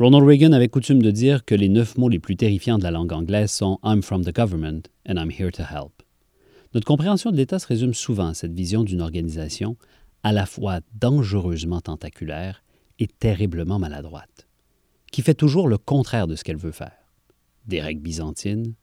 [0.00, 2.92] Ronald Reagan avait coutume de dire que les neuf mots les plus terrifiants de la
[2.92, 6.04] langue anglaise sont I'm from the government and I'm here to help.
[6.72, 9.76] Notre compréhension de l'État se résume souvent à cette vision d'une organisation
[10.22, 12.62] à la fois dangereusement tentaculaire
[13.00, 14.46] et terriblement maladroite,
[15.10, 17.12] qui fait toujours le contraire de ce qu'elle veut faire.
[17.66, 18.74] Des règles byzantines,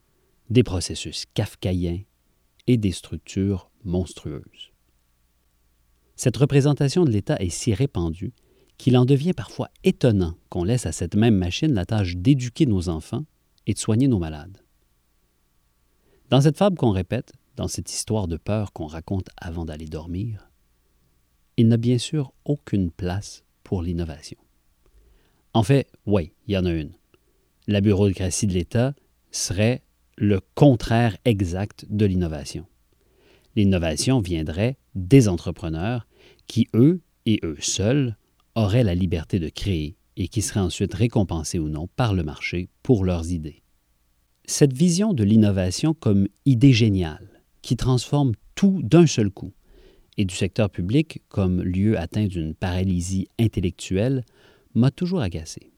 [0.50, 2.02] des processus kafkaïens
[2.66, 4.70] et des structures monstrueuses.
[6.14, 8.34] Cette représentation de l'État est si répandue
[8.78, 12.88] qu'il en devient parfois étonnant qu'on laisse à cette même machine la tâche d'éduquer nos
[12.88, 13.24] enfants
[13.66, 14.62] et de soigner nos malades.
[16.30, 20.50] Dans cette fable qu'on répète, dans cette histoire de peur qu'on raconte avant d'aller dormir,
[21.56, 24.38] il n'a bien sûr aucune place pour l'innovation.
[25.54, 26.92] En fait, oui, il y en a une.
[27.66, 28.94] La bureaucratie de l'État
[29.30, 29.82] serait
[30.18, 32.66] le contraire exact de l'innovation.
[33.54, 36.06] L'innovation viendrait des entrepreneurs
[36.46, 38.16] qui, eux et eux seuls,
[38.56, 42.68] auraient la liberté de créer et qui seraient ensuite récompensés ou non par le marché
[42.82, 43.62] pour leurs idées.
[44.46, 49.52] Cette vision de l'innovation comme idée géniale, qui transforme tout d'un seul coup,
[50.16, 54.24] et du secteur public comme lieu atteint d'une paralysie intellectuelle,
[54.74, 55.70] m'a toujours agacé.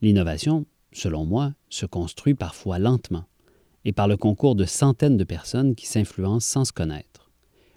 [0.00, 3.26] L'innovation, selon moi, se construit parfois lentement
[3.84, 7.19] et par le concours de centaines de personnes qui s'influencent sans se connaître.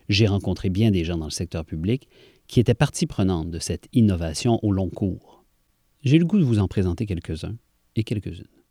[0.09, 2.07] J'ai rencontré bien des gens dans le secteur public
[2.47, 5.43] qui était partie prenante de cette innovation au long cours.
[6.03, 7.55] J'ai le goût de vous en présenter quelques-uns
[7.95, 8.62] et quelques-unes.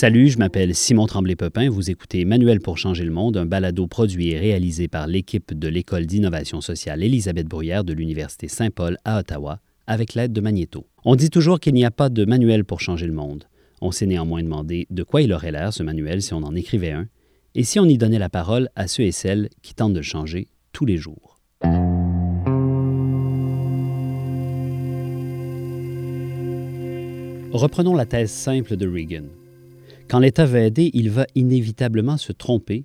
[0.00, 1.68] Salut, je m'appelle Simon Tremblay-Pepin.
[1.68, 5.68] Vous écoutez Manuel pour changer le monde, un balado produit et réalisé par l'équipe de
[5.68, 10.86] l'École d'innovation sociale Élisabeth Bruyère de l'Université Saint-Paul à Ottawa, avec l'aide de Magnéto.
[11.04, 13.44] On dit toujours qu'il n'y a pas de manuel pour changer le monde.
[13.82, 16.92] On s'est néanmoins demandé de quoi il aurait l'air, ce manuel, si on en écrivait
[16.92, 17.06] un,
[17.54, 20.02] et si on y donnait la parole à ceux et celles qui tentent de le
[20.02, 21.38] changer tous les jours.
[27.52, 29.24] Reprenons la thèse simple de Reagan.
[30.10, 32.84] Quand l'État veut aider, il va inévitablement se tromper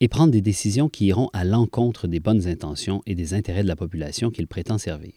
[0.00, 3.68] et prendre des décisions qui iront à l'encontre des bonnes intentions et des intérêts de
[3.68, 5.14] la population qu'il prétend servir.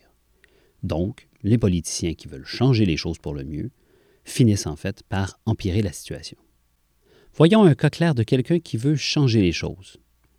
[0.84, 3.72] Donc, les politiciens qui veulent changer les choses pour le mieux
[4.24, 6.38] finissent en fait par empirer la situation.
[7.36, 9.98] Voyons un cas clair de quelqu'un qui veut changer les choses.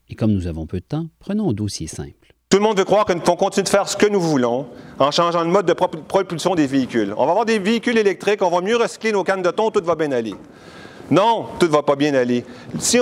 [0.08, 2.32] Et comme nous avons peu de temps, prenons un dossier simple.
[2.48, 4.68] Tout le monde veut croire que nous pouvons continuer de faire ce que nous voulons
[4.98, 7.12] en changeant le mode de propulsion des véhicules.
[7.18, 9.84] On va avoir des véhicules électriques, on va mieux recycler nos cannes de thon, tout
[9.84, 10.34] va bien aller.
[11.10, 12.44] Non, tout ne va pas bien aller.
[12.74, 13.00] Euh,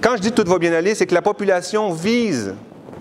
[0.00, 2.54] quand je dis tout va bien aller, c'est que la population vise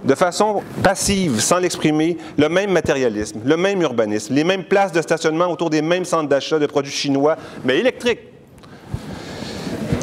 [0.04, 5.02] de façon passive, sans l'exprimer, le même matérialisme, le même urbanisme, les mêmes places de
[5.02, 8.22] stationnement autour des mêmes centres d'achat de produits chinois, mais électriques.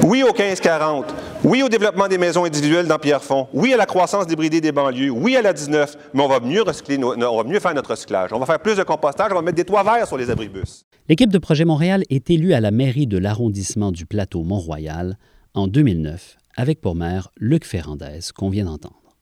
[0.05, 1.05] Oui au 15-40.
[1.45, 3.49] Oui au développement des maisons individuelles dans Pierrefonds.
[3.53, 5.11] Oui à la croissance débridée des banlieues.
[5.11, 6.11] Oui à la 19.
[6.13, 8.33] Mais on va mieux faire notre recyclage.
[8.33, 9.31] On va faire plus de compostage.
[9.31, 10.85] On va mettre des toits verts sur les abribus.
[11.09, 15.17] L'équipe de Projet Montréal est élue à la mairie de l'arrondissement du plateau Mont-Royal
[15.55, 19.17] en 2009 avec pour maire Luc Ferrandez, qu'on vient d'entendre.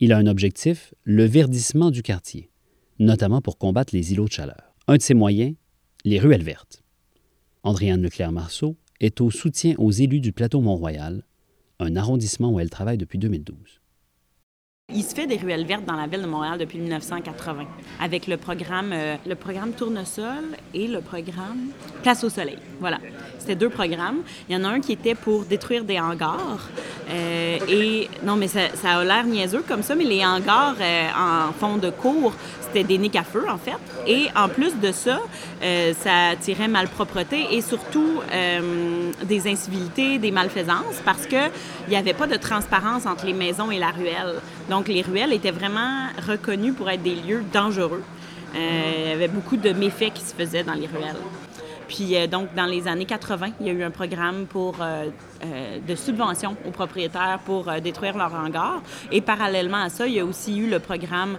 [0.00, 2.50] Il a un objectif, le verdissement du quartier,
[2.98, 4.74] notamment pour combattre les îlots de chaleur.
[4.88, 5.54] Un de ses moyens,
[6.06, 6.82] les ruelles vertes.
[7.62, 11.24] Andréane Leclerc-Marceau est au soutien aux élus du plateau Mont-Royal,
[11.78, 13.80] un arrondissement où elle travaille depuis 2012.
[14.94, 17.64] Il se fait des ruelles vertes dans la ville de Montréal depuis 1980
[18.00, 21.70] avec le programme, euh, le programme Tournesol et le programme
[22.04, 22.58] Place au Soleil.
[22.78, 22.98] Voilà.
[23.36, 24.18] C'était deux programmes.
[24.48, 26.70] Il y en a un qui était pour détruire des hangars.
[27.10, 31.52] Euh, et non, mais ça, a l'air niaiseux comme ça, mais les hangars euh, en
[31.52, 33.72] fond de cours, c'était des niques à feu, en fait.
[34.06, 35.18] Et en plus de ça,
[36.00, 38.20] ça attirait malpropreté et surtout
[39.24, 41.50] des incivilités, des malfaisances parce qu'il
[41.88, 44.40] n'y avait pas de transparence entre les maisons et la ruelle.
[44.68, 48.02] Donc, les ruelles étaient vraiment reconnues pour être des lieux dangereux.
[48.54, 51.16] Euh, il y avait beaucoup de méfaits qui se faisaient dans les ruelles.
[51.88, 55.08] Puis euh, donc, dans les années 80, il y a eu un programme pour, euh,
[55.86, 58.82] de subvention aux propriétaires pour détruire leurs hangars.
[59.12, 61.38] Et parallèlement à ça, il y a aussi eu le programme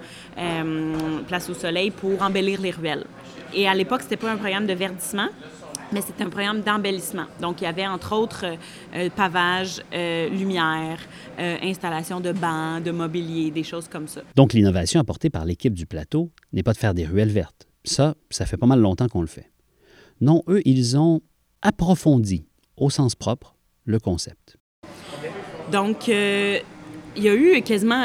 [1.28, 3.06] Place au Soleil pour embellir les ruelles.
[3.54, 5.28] Et à l'époque, c'était pas un programme de verdissement,
[5.92, 7.26] mais c'est un programme d'embellissement.
[7.42, 8.46] Donc, il y avait entre autres
[8.96, 11.00] euh, pavage, euh, lumière,
[11.40, 14.22] euh, installation de bancs, de mobilier, des choses comme ça.
[14.36, 17.68] Donc, l'innovation apportée par l'équipe du plateau n'est pas de faire des ruelles vertes.
[17.84, 19.52] Ça, ça fait pas mal longtemps qu'on le fait.
[20.20, 21.22] Non, eux, ils ont
[21.62, 22.46] approfondi,
[22.76, 23.56] au sens propre,
[23.86, 24.58] le concept.
[25.72, 26.10] Donc,
[27.18, 28.04] il y a eu quasiment,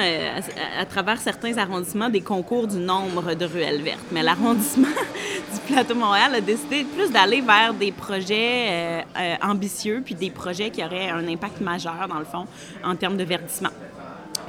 [0.79, 4.06] à, travers certains arrondissements, des concours du nombre de ruelles vertes.
[4.11, 4.88] Mais l'arrondissement
[5.55, 10.31] du Plateau Montréal a décidé plus d'aller vers des projets euh, euh, ambitieux, puis des
[10.31, 12.47] projets qui auraient un impact majeur, dans le fond,
[12.82, 13.70] en termes de verdissement.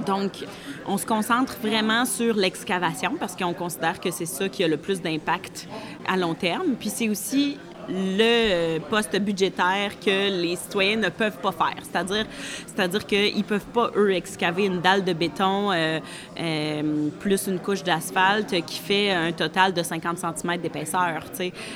[0.08, 0.46] Donc,
[0.88, 4.78] on se concentre vraiment sur l'excavation parce qu'on considère que c'est ça qui a le
[4.78, 5.68] plus d'impact
[6.08, 6.76] à long terme.
[6.80, 7.58] Puis c'est aussi
[7.90, 11.76] le poste budgétaire que les citoyens ne peuvent pas faire.
[11.82, 12.26] C'est-à-dire,
[12.66, 16.00] c'est-à-dire qu'ils ne peuvent pas, eux, excaver une dalle de béton euh,
[16.40, 21.24] euh, plus une couche d'asphalte qui fait un total de 50 cm d'épaisseur.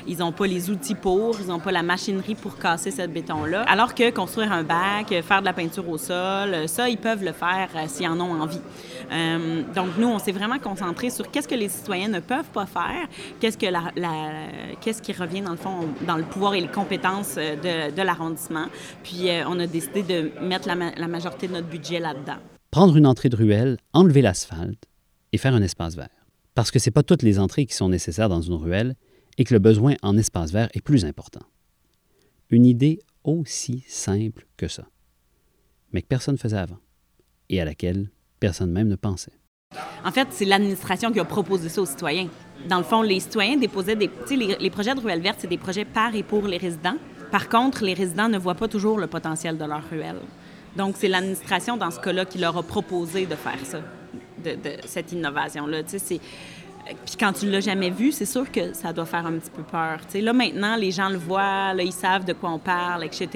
[0.08, 3.64] Ils n'ont pas les outils pour, ils n'ont pas la machinerie pour casser ce béton-là.
[3.64, 7.34] Alors que construire un bac, faire de la peinture au sol, ça, ils peuvent le
[7.34, 8.62] faire euh, s'ils en ont envie.
[9.76, 13.08] donc, nous, on s'est vraiment concentré sur qu'est-ce que les citoyens ne peuvent pas faire,
[13.40, 13.82] qu'est-ce, que la,
[14.82, 18.68] qu'est-ce qui revient, dans le fond, dans le pouvoir et les compétences euh, de, l'arrondissement.
[19.04, 22.38] Puis euh, on a décidé de mettre la, la majorité de notre budget là-dedans.
[22.72, 24.84] Prendre une entrée de ruelle, enlever l'asphalte
[25.32, 26.10] et faire un espace vert.
[26.54, 28.96] Parce que ce n'est pas toutes les entrées qui sont nécessaires dans une ruelle
[29.38, 31.46] et que le besoin en espace vert est plus important.
[32.50, 34.88] Une idée aussi simple que ça,
[35.92, 36.80] mais que personne ne faisait avant
[37.50, 38.10] et à laquelle
[38.40, 39.38] personne même ne pensait.
[40.08, 42.30] En fait, c'est l'administration qui a proposé ça aux citoyens.
[42.68, 44.08] Dans le fond, les citoyens déposaient des...
[44.08, 46.96] Tu sais, les, projets de ruelles vertes, c'est des projets par et pour les résidents.
[47.30, 50.22] Par contre, les résidents ne voient pas toujours le potentiel de leur ruelle.
[50.78, 53.80] Donc, c'est l'administration, dans ce cas-là, qui leur a proposé de faire ça,
[54.44, 55.84] de, cette innovation-là.
[55.84, 56.22] Tu sais,
[57.06, 59.64] puis quand tu l'as jamais vu, c'est sûr que ça doit faire un petit peu
[59.64, 60.00] peur.
[60.06, 63.04] Tu sais, là, maintenant, les gens le voient, là, ils savent de quoi on parle,
[63.04, 63.30] etc.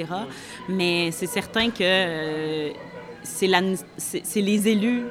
[0.70, 2.70] Mais c'est certain que euh,
[3.24, 5.04] c'est les élus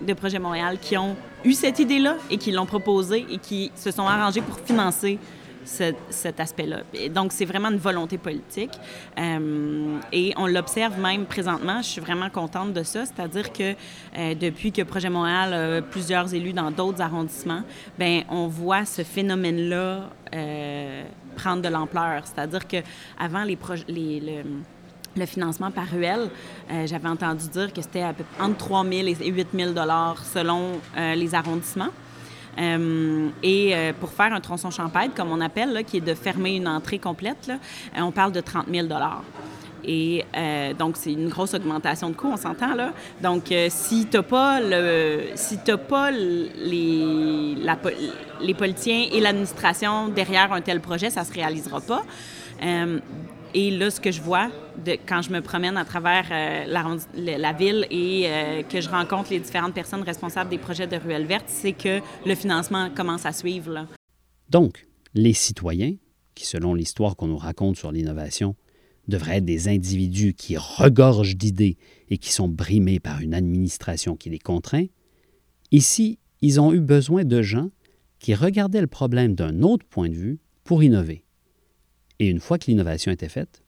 [0.00, 3.90] de Projet Montréal qui ont eu cette idée-là et qui l'ont proposée et qui se
[3.90, 5.18] sont arrangés pour financer
[5.66, 6.82] cet aspect-là.
[7.10, 8.70] Donc, c'est vraiment une volonté politique.
[9.18, 11.82] Euh, et on l'observe même présentement.
[11.82, 13.04] Je suis vraiment contente de ça.
[13.04, 13.74] C'est-à-dire que
[14.16, 17.62] euh, depuis que Projet Montréal a plusieurs élus dans d'autres arrondissements,
[17.98, 21.04] ben on voit ce phénomène-là euh,
[21.36, 22.22] prendre de l'ampleur.
[22.24, 23.58] C'est-à-dire qu'avant, les,
[23.88, 24.42] les, le,
[25.16, 26.28] le financement par ruelle,
[26.70, 28.04] euh, j'avais entendu dire que c'était
[28.40, 29.70] entre 3 000 et 8 000
[30.32, 31.88] selon euh, les arrondissements.
[32.58, 36.66] Euh, et pour faire un tronçon champêtre, comme on appelle, qui est de fermer une
[36.66, 37.52] entrée complète,
[37.98, 38.88] on parle de 30 000
[39.88, 40.24] et
[40.78, 42.92] donc, c'est une grosse augmentation de coûts, on s'entend là.
[43.22, 45.58] Donc, si tu n'as pas, le, si
[45.88, 47.56] pas les,
[48.40, 52.02] les politiciens et l'administration derrière un tel projet, ça ne se réalisera pas.
[53.58, 54.50] Et là, ce que je vois
[55.08, 59.40] quand je me promène à travers euh, la, ville et euh, que je rencontre les
[59.40, 63.86] différentes personnes responsables des projets de ruelles vertes, c'est que le financement commence à suivre.
[64.50, 65.94] Donc, les citoyens,
[66.34, 68.56] qui selon l'histoire qu'on nous raconte sur l'innovation,
[69.08, 71.78] devraient être des individus qui regorgent d'idées
[72.10, 74.84] et qui sont brimés par une administration qui les contraint,
[75.72, 77.70] ici, ils ont eu besoin de gens
[78.18, 81.22] qui regardaient le problème d'un autre point de vue pour innover.
[82.18, 83.62] Et une fois que l'innovation était faite,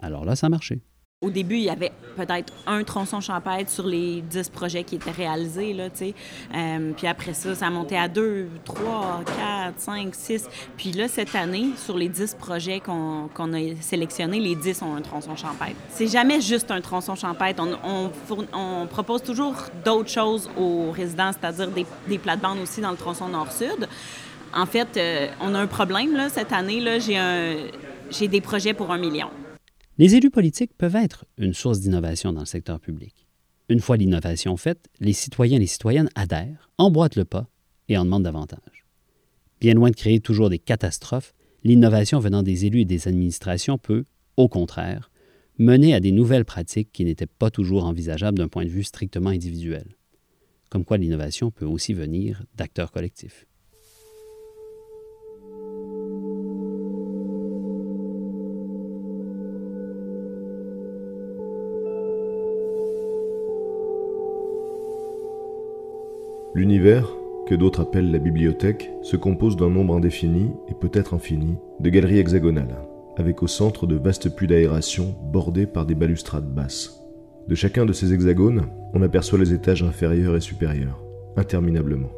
[0.00, 0.80] alors là, ça marchait.
[1.22, 5.10] Au début, il y avait peut-être un tronçon champêtre sur les dix projets qui étaient
[5.10, 6.14] réalisés, là, tu sais.
[6.54, 10.48] Euh, puis après ça, ça a monté à deux, trois, quatre, cinq, six.
[10.78, 15.02] Puis là, cette année, sur les dix projets qu'on a sélectionnés, les dix ont un
[15.02, 15.76] tronçon champêtre.
[15.90, 17.62] C'est jamais juste un tronçon champêtre.
[17.84, 18.10] On,
[18.54, 23.28] on, propose toujours d'autres choses aux résidents, c'est-à-dire des, des plates-bandes aussi dans le tronçon
[23.28, 23.86] nord-sud.
[24.52, 26.82] En fait, euh, on a un problème cette année.
[28.10, 29.28] J'ai des projets pour un million.
[29.98, 33.26] Les élus politiques peuvent être une source d'innovation dans le secteur public.
[33.68, 37.48] Une fois l'innovation faite, les citoyens et les citoyennes adhèrent, emboîtent le pas
[37.88, 38.86] et en demandent davantage.
[39.60, 44.04] Bien loin de créer toujours des catastrophes, l'innovation venant des élus et des administrations peut,
[44.36, 45.10] au contraire,
[45.58, 49.30] mener à des nouvelles pratiques qui n'étaient pas toujours envisageables d'un point de vue strictement
[49.30, 49.96] individuel.
[50.70, 53.46] Comme quoi l'innovation peut aussi venir d'acteurs collectifs.
[66.60, 67.08] L'univers,
[67.46, 72.18] que d'autres appellent la bibliothèque, se compose d'un nombre indéfini, et peut-être infini, de galeries
[72.18, 72.76] hexagonales,
[73.16, 77.00] avec au centre de vastes puits d'aération bordés par des balustrades basses.
[77.48, 81.02] De chacun de ces hexagones, on aperçoit les étages inférieurs et supérieurs,
[81.38, 82.10] interminablement.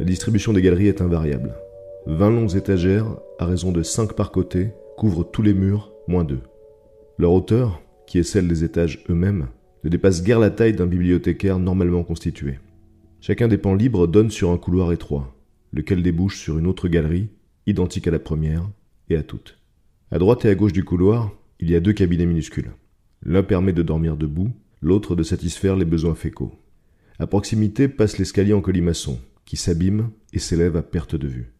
[0.00, 1.54] La distribution des galeries est invariable.
[2.06, 3.06] 20 longues étagères,
[3.38, 6.40] à raison de 5 par côté, couvrent tous les murs, moins deux.
[7.16, 9.46] Leur hauteur, qui est celle des étages eux-mêmes,
[9.84, 12.58] ne dépasse guère la taille d'un bibliothécaire normalement constitué.
[13.26, 15.34] Chacun des pans libres donne sur un couloir étroit,
[15.72, 17.30] lequel débouche sur une autre galerie,
[17.66, 18.68] identique à la première
[19.08, 19.56] et à toutes.
[20.10, 22.72] À droite et à gauche du couloir, il y a deux cabinets minuscules.
[23.22, 24.50] L'un permet de dormir debout,
[24.82, 26.52] l'autre de satisfaire les besoins fécaux.
[27.18, 31.50] À proximité passe l'escalier en colimaçon, qui s'abîme et s'élève à perte de vue.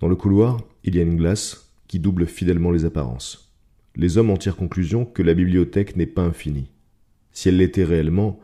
[0.00, 3.54] Dans le couloir, il y a une glace qui double fidèlement les apparences.
[3.94, 6.72] Les hommes en tirent conclusion que la bibliothèque n'est pas infinie.
[7.30, 8.40] Si elle l'était réellement,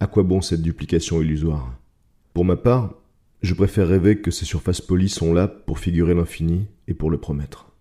[0.00, 1.79] à quoi bon cette duplication illusoire?
[2.32, 2.94] Pour ma part,
[3.42, 7.18] je préfère rêver que ces surfaces polies sont là pour figurer l'infini et pour le
[7.18, 7.72] promettre.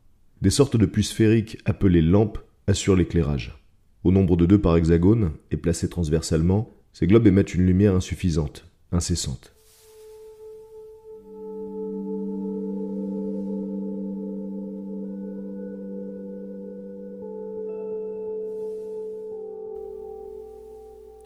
[0.42, 3.62] Des sortes de puits sphériques appelées lampes assurent l'éclairage.
[4.04, 8.66] Au nombre de deux par hexagone et placés transversalement, ces globes émettent une lumière insuffisante,
[8.92, 9.54] incessante.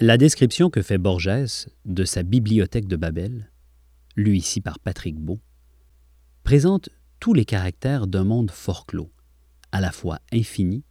[0.05, 3.49] La description que fait Borges de sa bibliothèque de Babel,
[4.17, 5.39] lue ici par Patrick Beau,
[6.43, 6.89] présente
[7.21, 9.13] tous les caractères d'un monde fort clos,
[9.71, 10.83] à la fois infini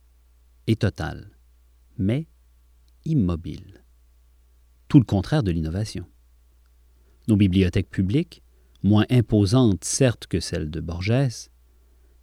[0.67, 1.37] et total,
[1.99, 2.27] mais
[3.05, 3.85] immobile.
[4.89, 6.07] Tout le contraire de l'innovation.
[7.29, 8.43] Nos bibliothèques publiques,
[8.83, 11.51] moins imposantes certes que celles de Borges,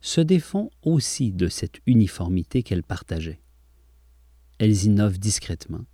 [0.01, 3.43] se défont aussi de cette uniformité qu'elles partageaient.
[4.57, 5.85] Elles innovent discrètement,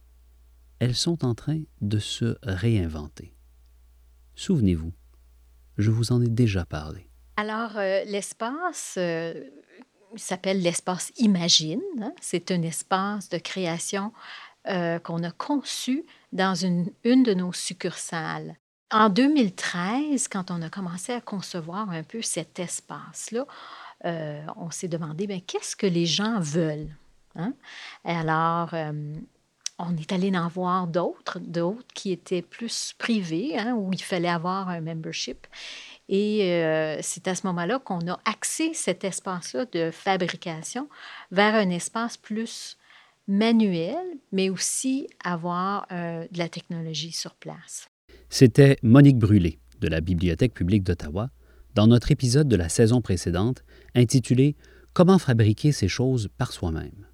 [0.79, 3.33] elles sont en train de se réinventer.
[4.35, 4.93] Souvenez-vous,
[5.77, 7.09] je vous en ai déjà parlé.
[7.37, 9.33] Alors, euh, l'espace euh,
[10.15, 11.81] s'appelle l'espace Imagine.
[12.01, 12.13] Hein.
[12.21, 14.13] C'est un espace de création
[14.67, 18.55] euh, qu'on a conçu dans une, une de nos succursales.
[18.91, 23.45] En 2013, quand on a commencé à concevoir un peu cet espace-là,
[24.03, 26.95] on s'est demandé, bien, qu'est-ce que les gens veulent?
[27.35, 27.53] Hein?
[28.03, 28.75] Alors,
[29.77, 34.29] on est allé en voir d'autres, d'autres qui étaient plus privés, hein, où il fallait
[34.29, 35.47] avoir un membership.
[36.07, 40.87] Et euh, c'est à ce moment-là qu'on a axé cet espace-là de fabrication
[41.31, 42.77] vers un espace plus
[43.27, 43.97] manuel,
[44.31, 47.89] mais aussi avoir euh, de la technologie sur place.
[48.29, 51.29] C'était Monique Brûlé de la Bibliothèque publique d'Ottawa
[51.73, 53.63] dans notre épisode de la saison précédente
[53.95, 54.55] intitulé
[54.93, 57.04] Comment fabriquer ces choses par soi-même.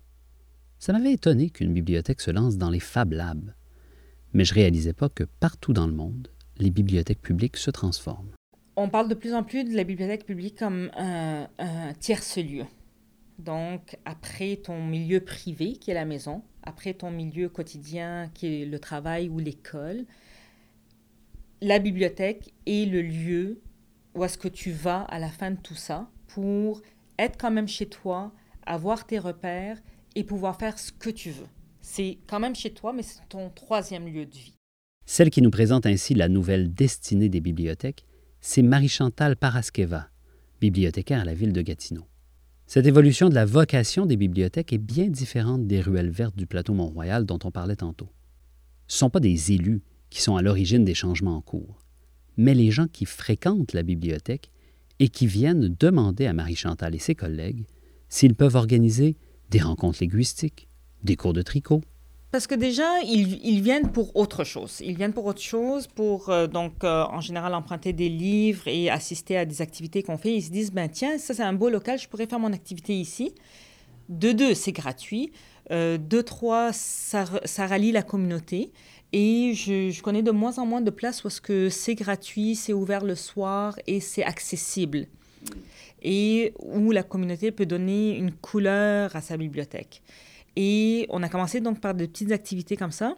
[0.81, 3.53] Ça m'avait étonné qu'une bibliothèque se lance dans les Fab Labs,
[4.33, 8.31] mais je réalisais pas que partout dans le monde, les bibliothèques publiques se transforment.
[8.75, 12.63] On parle de plus en plus de la bibliothèque publique comme un, un tierce lieu.
[13.37, 18.65] Donc, après ton milieu privé, qui est la maison, après ton milieu quotidien, qui est
[18.65, 20.05] le travail ou l'école,
[21.61, 23.61] la bibliothèque est le lieu
[24.15, 26.81] où est-ce que tu vas à la fin de tout ça pour
[27.19, 28.33] être quand même chez toi,
[28.65, 29.77] avoir tes repères
[30.15, 31.47] et pouvoir faire ce que tu veux.
[31.81, 34.53] C'est quand même chez toi, mais c'est ton troisième lieu de vie.
[35.05, 38.05] Celle qui nous présente ainsi la nouvelle destinée des bibliothèques,
[38.39, 40.09] c'est Marie-Chantal Paraskeva,
[40.59, 42.05] bibliothécaire à la ville de Gatineau.
[42.67, 46.73] Cette évolution de la vocation des bibliothèques est bien différente des ruelles vertes du plateau
[46.73, 48.09] Mont-Royal dont on parlait tantôt.
[48.87, 51.83] Ce ne sont pas des élus qui sont à l'origine des changements en cours,
[52.37, 54.51] mais les gens qui fréquentent la bibliothèque
[54.99, 57.65] et qui viennent demander à Marie-Chantal et ses collègues
[58.07, 59.17] s'ils peuvent organiser
[59.51, 60.67] des rencontres linguistiques,
[61.03, 61.81] des cours de tricot.
[62.31, 64.77] Parce que déjà, ils, viennent pour autre chose.
[64.79, 68.89] Ils viennent pour autre chose, pour euh, donc euh, en général emprunter des livres et
[68.89, 70.33] assister à des activités qu'on fait.
[70.33, 72.97] Ils se disent, ben tiens, ça c'est un beau local, je pourrais faire mon activité
[72.97, 73.35] ici.
[74.07, 75.33] De deux, c'est gratuit.
[75.71, 78.71] Euh, de trois, ça, ça, rallie la communauté.
[79.11, 82.71] Et je, je, connais de moins en moins de places où que c'est gratuit, c'est
[82.71, 85.07] ouvert le soir et c'est accessible
[86.01, 90.01] et où la communauté peut donner une couleur à sa bibliothèque.
[90.55, 93.15] Et on a commencé donc par de petites activités comme ça.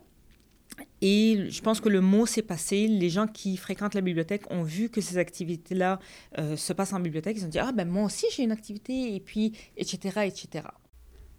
[1.01, 2.87] Et je pense que le mot s'est passé.
[2.87, 5.99] Les gens qui fréquentent la bibliothèque ont vu que ces activités-là
[6.39, 7.37] euh, se passent en bibliothèque.
[7.37, 10.67] Ils ont dit Ah, ben moi aussi j'ai une activité, et puis, etc., etc.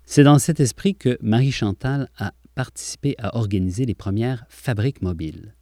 [0.04, 5.54] C'est dans cet esprit que Marie-Chantal a participé à organiser les premières fabriques mobiles.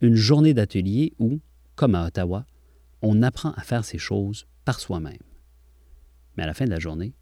[0.00, 1.38] Une journée d'atelier où,
[1.76, 2.44] comme à Ottawa,
[3.02, 5.16] on apprend à faire ces choses par soi-même.
[6.36, 7.14] Mais à la fin de la journée,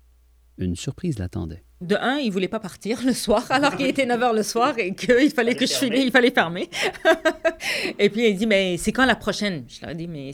[0.58, 1.62] une surprise l'attendait.
[1.80, 4.76] de un, il voulait pas partir le soir, alors qu'il était 9 h le soir
[4.78, 6.68] et qu'il fallait que je finisse, il fallait fermer.
[8.00, 9.64] et puis il dit, mais c'est quand la prochaine?
[9.68, 10.32] Je leur ai dit, mais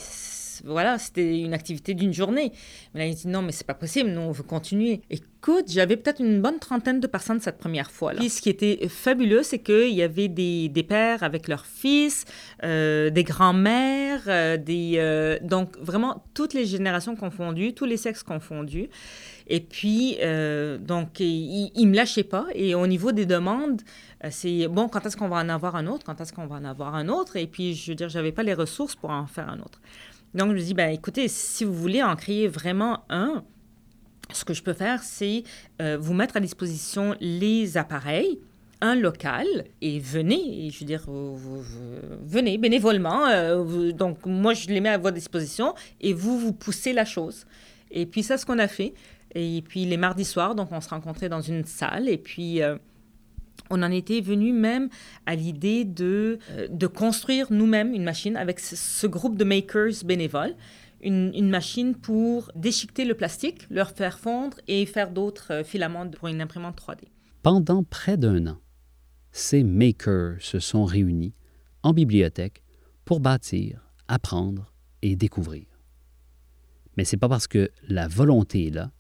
[0.65, 2.53] voilà, c'était une activité d'une journée.
[2.95, 5.01] Mais là, il dit non, mais c'est pas possible, nous, on veut continuer.
[5.11, 8.13] Écoute, j'avais peut-être une bonne trentaine de personnes cette première fois.
[8.13, 8.21] Là.
[8.21, 12.25] Puis, ce qui était fabuleux, c'est qu'il y avait des, des, pères avec leurs fils,
[12.63, 18.23] euh, des grands-mères, euh, des, euh, donc vraiment toutes les générations confondues, tous les sexes
[18.23, 18.89] confondus.
[19.49, 20.19] Et puis,
[20.81, 22.47] donc, il ne me lâchait pas.
[22.55, 23.83] Et au niveau des demandes,
[24.31, 26.07] c'est bon, quand est-ce qu'on va en avoir un autre?
[26.07, 27.37] Quand est-ce qu'on va en avoir un autre?
[27.37, 29.81] Et puis, je veux dire, j'avais pas les ressources pour en faire un autre.
[30.35, 33.45] Donc, je me dis, ben, écoutez, si vous voulez en créer vraiment un,
[34.33, 35.45] ce que je peux faire, c'est
[35.81, 38.39] euh, vous mettre à disposition les appareils,
[38.81, 39.47] un local,
[39.81, 43.27] et venez, je veux dire, venez bénévolement.
[43.27, 47.47] Euh, donc, moi, je les mets à votre disposition, et vous, vous poussez la chose.
[47.91, 48.95] Et puis, c'est ce qu'on a fait.
[49.35, 52.63] Et puis, les mardis soirs, donc, on se rencontrait dans une salle, et puis...
[52.63, 52.77] Euh,
[53.73, 54.91] on en était venu même
[55.27, 60.55] à l'idée de, euh, construire nous-mêmes une machine avec ce, groupe de makers bénévoles.
[61.01, 66.29] Une, machine pour déchiqueter le plastique, le faire fondre et faire d'autres euh, filaments pour
[66.29, 67.09] une imprimante 3D.
[67.43, 68.59] Pendant près d'un an,
[69.33, 71.35] ces makers se sont réunis
[71.83, 72.63] en bibliothèque
[73.05, 75.65] pour bâtir, apprendre et découvrir.
[76.97, 78.93] Mais c'est pas parce que la volonté est là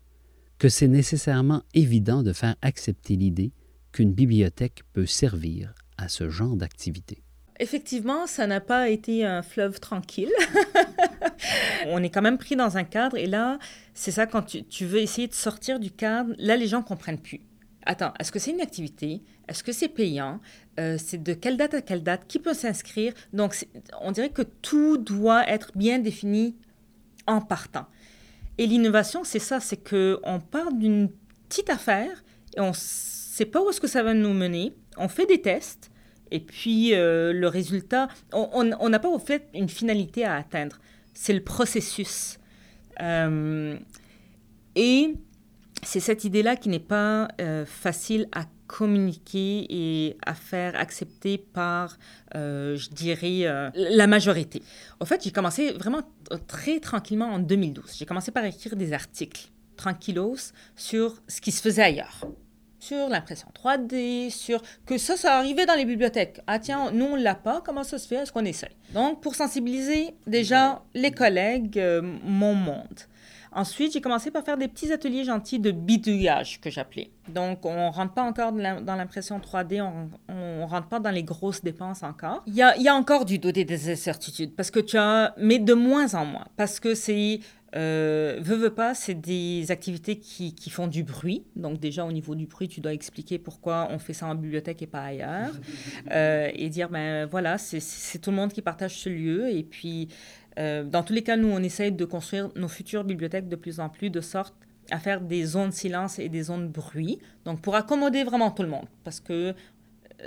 [0.58, 3.52] que c'est nécessairement évident de faire accepter l'idée
[3.92, 7.22] qu'une bibliothèque peut servir à ce genre d'activité.
[7.60, 10.32] Effectivement, ça n'a pas été un fleuve tranquille.
[11.86, 13.58] On est quand même pris dans un cadre et là,
[13.94, 17.40] c'est ça quand tu, veux essayer de sortir du cadre, là les gens comprennent plus.
[17.84, 19.22] Attends, est-ce que c'est une activité?
[19.48, 20.40] Est-ce que c'est payant?
[20.78, 22.26] Euh, C'est de quelle date à quelle date?
[22.28, 23.12] Qui peut s'inscrire?
[23.32, 23.56] Donc,
[24.00, 26.56] on dirait que tout doit être bien défini
[27.26, 27.86] en partant.
[28.58, 31.10] Et l'innovation, c'est ça, c'est que on part d'une
[31.48, 32.22] petite affaire
[32.56, 32.72] et on
[33.32, 34.74] sait pas où est-ce que ça va nous mener.
[34.98, 35.90] On fait des tests
[36.30, 40.78] et puis euh, le résultat, on n'a pas au fait une finalité à atteindre.
[41.14, 42.38] C'est le processus.
[43.00, 43.76] Euh,
[44.76, 45.14] et
[45.82, 51.98] c'est cette idée-là qui n'est pas euh, facile à communiquer et à faire accepter par,
[52.34, 54.62] je dirais, la majorité.
[55.00, 56.00] En fait, j'ai commencé vraiment
[56.46, 57.96] très tranquillement en 2012.
[57.98, 62.24] J'ai commencé par écrire des articles tranquillos sur ce qui se faisait ailleurs
[62.82, 66.40] sur l'impression 3D, sur que ça, ça arrivait dans les bibliothèques.
[66.48, 68.16] Ah tiens, nous, on l'a pas, comment ça se fait?
[68.16, 68.74] Est-ce qu'on essaye?
[68.92, 72.98] Donc, pour sensibiliser déjà les collègues, euh, mon monde.
[73.54, 77.10] Ensuite, j'ai commencé par faire des petits ateliers gentils de bidouillage, que j'appelais.
[77.28, 81.62] Donc, on rentre pas encore dans l'impression 3D, on, on rentre pas dans les grosses
[81.62, 82.42] dépenses encore.
[82.46, 84.96] Il y a, il y a encore du doute et des incertitudes, parce que tu
[84.96, 87.40] as, mais de moins en moins, parce que c'est
[87.74, 91.44] euh, veux, veux pas, c'est des activités qui, qui, font du bruit.
[91.56, 94.82] Donc déjà, au niveau du bruit, tu dois expliquer pourquoi on fait ça en bibliothèque
[94.82, 95.52] et pas ailleurs.
[96.10, 99.50] Euh, et dire, ben voilà, c'est tout le monde qui partage ce lieu.
[99.50, 100.08] Et puis,
[100.58, 103.80] euh, dans tous les cas, nous, on essaye de construire nos futures bibliothèques de plus
[103.80, 104.54] en plus de sorte
[104.90, 107.18] à faire des zones de silence et des zones de bruit.
[107.44, 108.86] Donc pour accommoder vraiment tout le monde.
[109.04, 109.52] Parce que euh,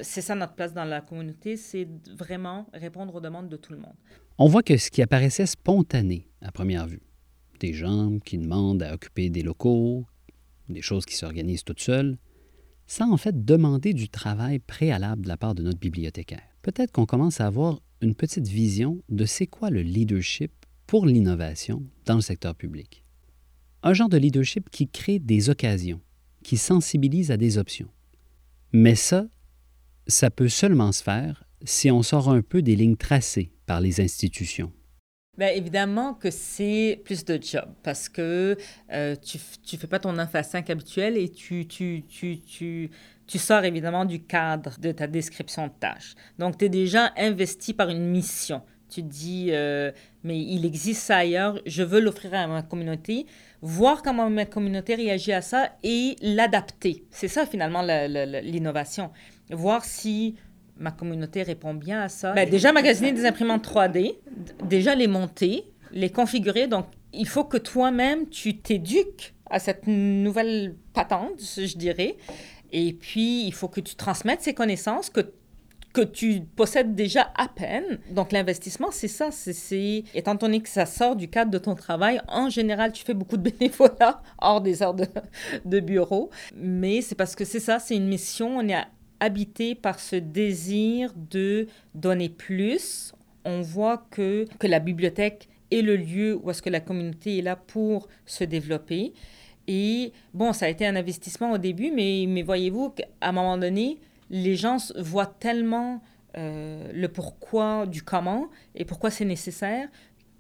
[0.02, 3.80] c'est ça notre place dans la communauté, c'est vraiment répondre aux demandes de tout le
[3.80, 3.96] monde.
[4.38, 7.02] On voit que ce qui apparaissait spontané à première vue,
[7.60, 10.06] des gens qui demandent à occuper des locaux,
[10.70, 12.18] des choses qui s'organisent toutes seules,
[12.88, 16.44] sans en fait demander du travail préalable de la part de notre bibliothécaire.
[16.62, 20.52] Peut-être qu'on commence à avoir une petite vision de c'est quoi le leadership
[20.88, 23.04] pour l'innovation dans le secteur public.
[23.84, 26.02] Un genre de leadership qui crée des occasions,
[26.44, 27.90] qui sensibilise à des options.
[28.72, 29.28] Mais ça,
[30.08, 34.02] ça peut seulement se faire si on sort un peu des lignes tracées par les
[34.02, 34.72] institutions,
[35.38, 38.58] Bien, évidemment que c'est plus de job parce que
[38.94, 42.90] euh, tu ne fais pas ton 9 à 5 habituel et tu, tu, tu, tu,
[43.28, 46.16] tu sors évidemment du cadre de ta description de tâche.
[46.40, 48.62] Donc, tu es déjà investi par une mission.
[48.88, 49.92] Tu dis, euh,
[50.24, 53.26] mais il existe ça ailleurs, je veux l'offrir à ma communauté,
[53.62, 57.04] voir comment ma communauté réagit à ça et l'adapter.
[57.10, 59.12] C'est ça finalement l'innovation.
[59.50, 60.36] Voir si
[60.78, 62.34] ma communauté répond bien à ça.
[62.34, 64.16] Ben, déjà, magasiner des imprimantes 3D,
[64.64, 66.68] déjà les monter, les configurer.
[66.68, 72.18] Donc, il faut que toi-même, tu t'éduques à cette nouvelle patente, je dirais.
[72.72, 75.22] Et puis, il faut que tu transmettes ces connaissances que
[75.96, 78.00] que tu possèdes déjà à peine.
[78.12, 79.30] Donc l'investissement, c'est ça.
[79.32, 83.14] C'est, étant donné que ça sort du cadre de ton travail, en général, tu fais
[83.14, 85.08] beaucoup de bénévolat hors des heures de,
[85.64, 86.30] de bureau.
[86.54, 88.58] Mais c'est parce que c'est ça, c'est une mission.
[88.58, 88.84] On est
[89.20, 93.14] habité par ce désir de donner plus.
[93.44, 97.42] On voit que, que la bibliothèque est le lieu où est-ce que la communauté est
[97.42, 99.14] là pour se développer.
[99.68, 103.58] Et bon, ça a été un investissement au début, mais, mais voyez-vous qu'à un moment
[103.58, 104.00] donné,
[104.30, 106.02] les gens voient tellement
[106.38, 109.88] euh, le pourquoi du comment et pourquoi c'est nécessaire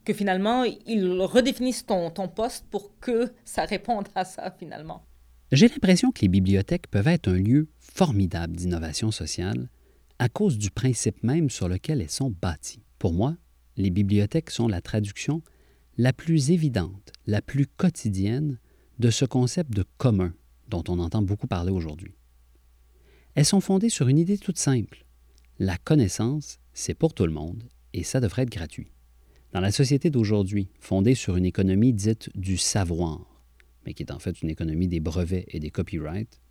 [0.03, 5.01] que finalement, ils redéfinissent ton, ton poste pour que ça réponde à ça finalement.
[5.55, 9.69] J'ai l'impression que les bibliothèques peuvent être un lieu formidable d'innovation sociale
[10.19, 12.83] à cause du principe même sur lequel elles sont bâties.
[12.99, 13.37] Pour moi,
[13.77, 15.41] les bibliothèques sont la traduction
[15.97, 18.59] la plus évidente, la plus quotidienne
[18.99, 20.33] de ce concept de commun
[20.67, 22.15] dont on entend beaucoup parler aujourd'hui.
[23.35, 25.05] Elles sont fondées sur une idée toute simple.
[25.57, 27.63] La connaissance, c'est pour tout le monde
[27.93, 28.91] et ça devrait être gratuit.
[29.53, 33.34] Dans la société d'aujourd'hui, fondée sur une économie dite du savoir,
[33.85, 36.41] mais qui est en fait une économie des brevets et des copyrights,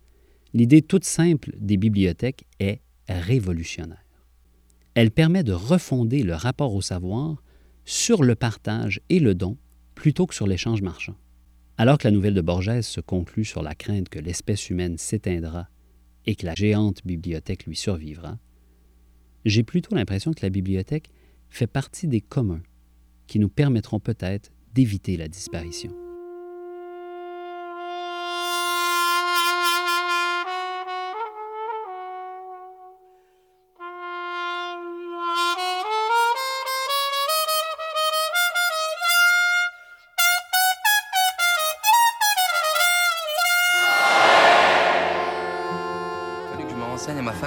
[0.53, 4.03] l'idée toute simple des bibliothèques est révolutionnaire.
[4.93, 7.43] Elle permet de refonder le rapport au savoir
[7.83, 9.57] sur le partage et le don
[9.93, 11.15] plutôt que sur l'échange marchand.
[11.77, 15.67] Alors que la nouvelle de Borges se conclut sur la crainte que l'espèce humaine s'éteindra
[16.25, 18.39] et que la géante bibliothèque lui survivra,
[19.43, 21.11] j'ai plutôt l'impression que la bibliothèque
[21.49, 22.63] fait partie des communs
[23.27, 26.04] qui nous permettront peut-être d'éviter la disparition.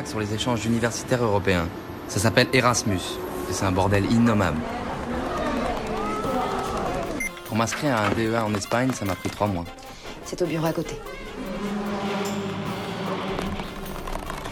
[0.09, 1.69] Sur les échanges universitaires européens.
[2.09, 3.01] Ça s'appelle Erasmus,
[3.49, 4.59] et c'est un bordel innommable.
[7.47, 9.65] Pour m'inscrire à un DEA en Espagne, ça m'a pris trois mois.
[10.25, 10.95] C'est au bureau à côté.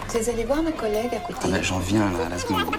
[0.09, 2.75] Vous allez voir ma collègue à côté ah J'en viens là, la seconde.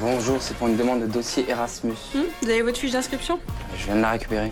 [0.00, 1.92] Bonjour, c'est pour une demande de dossier Erasmus.
[2.14, 3.38] Hmm, vous avez votre fiche d'inscription?
[3.76, 4.50] Je viens de la récupérer.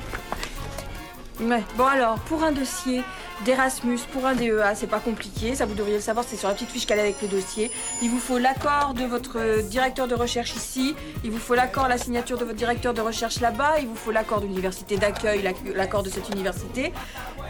[1.41, 1.63] Ouais.
[1.77, 3.03] Bon alors, pour un dossier,
[3.45, 6.55] d'Erasmus pour un DEA, c'est pas compliqué, ça vous devriez le savoir, c'est sur la
[6.55, 7.71] petite fiche qu'elle a avec le dossier.
[8.03, 11.97] Il vous faut l'accord de votre directeur de recherche ici, il vous faut l'accord, la
[11.97, 15.43] signature de votre directeur de recherche là-bas, il vous faut l'accord d'université d'accueil,
[15.75, 16.93] l'accord de cette université,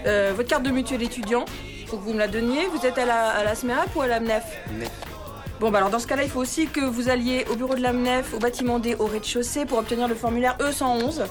[0.06, 1.44] euh, votre carte de mutuelle étudiant,
[1.88, 2.66] faut que vous me la donniez.
[2.68, 4.44] Vous êtes à la, à la SMERAP ou à la MNEF
[5.58, 7.82] Bon, bah alors dans ce cas-là, il faut aussi que vous alliez au bureau de
[7.82, 11.24] la MNEF, au bâtiment D, au rez-de-chaussée, pour obtenir le formulaire E111.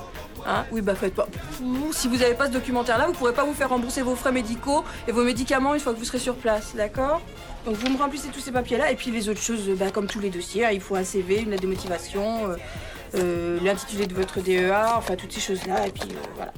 [0.47, 1.27] Hein oui, bah faites pas.
[1.91, 4.83] Si vous n'avez pas ce documentaire-là, vous pourrez pas vous faire rembourser vos frais médicaux
[5.07, 7.21] et vos médicaments une fois que vous serez sur place, d'accord?
[7.65, 10.19] Donc vous me remplissez tous ces papiers-là et puis les autres choses, bah, comme tous
[10.19, 12.55] les dossiers, hein, il faut un CV, une lettre de motivation, euh,
[13.15, 16.53] euh, l'intitulé de votre DEA, enfin toutes ces choses-là et puis euh, voilà.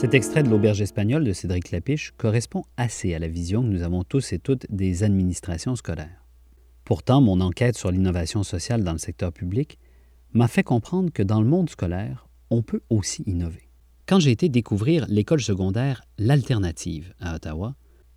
[0.00, 3.82] Cet extrait de l'auberge espagnole de Cédric Lapiche correspond assez à la vision que nous
[3.82, 6.24] avons tous et toutes des administrations scolaires.
[6.86, 9.78] Pourtant, mon enquête sur l'innovation sociale dans le secteur public
[10.32, 13.68] m'a fait comprendre que dans le monde scolaire, on peut aussi innover.
[14.06, 17.76] Quand j'ai été découvrir l'école secondaire L'Alternative à Ottawa,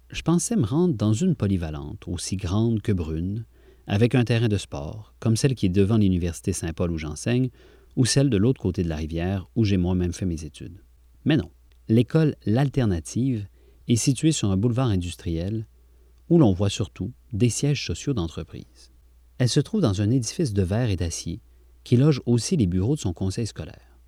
[0.09, 3.43] je pensais me rendre dans une polyvalente aussi grande que brune,
[3.87, 7.49] avec un terrain de sport, comme celle qui est devant l'Université Saint-Paul où j'enseigne,
[7.97, 10.81] ou celle de l'autre côté de la rivière où j'ai moi-même fait mes études.
[11.25, 11.49] Mais non,
[11.89, 13.47] l'école L'Alternative
[13.87, 15.67] est située sur un boulevard industriel
[16.29, 18.91] où l'on voit surtout des sièges sociaux d'entreprise.
[19.37, 21.41] Elle se trouve dans un édifice de verre et d'acier
[21.83, 23.99] qui loge aussi les bureaux de son conseil scolaire.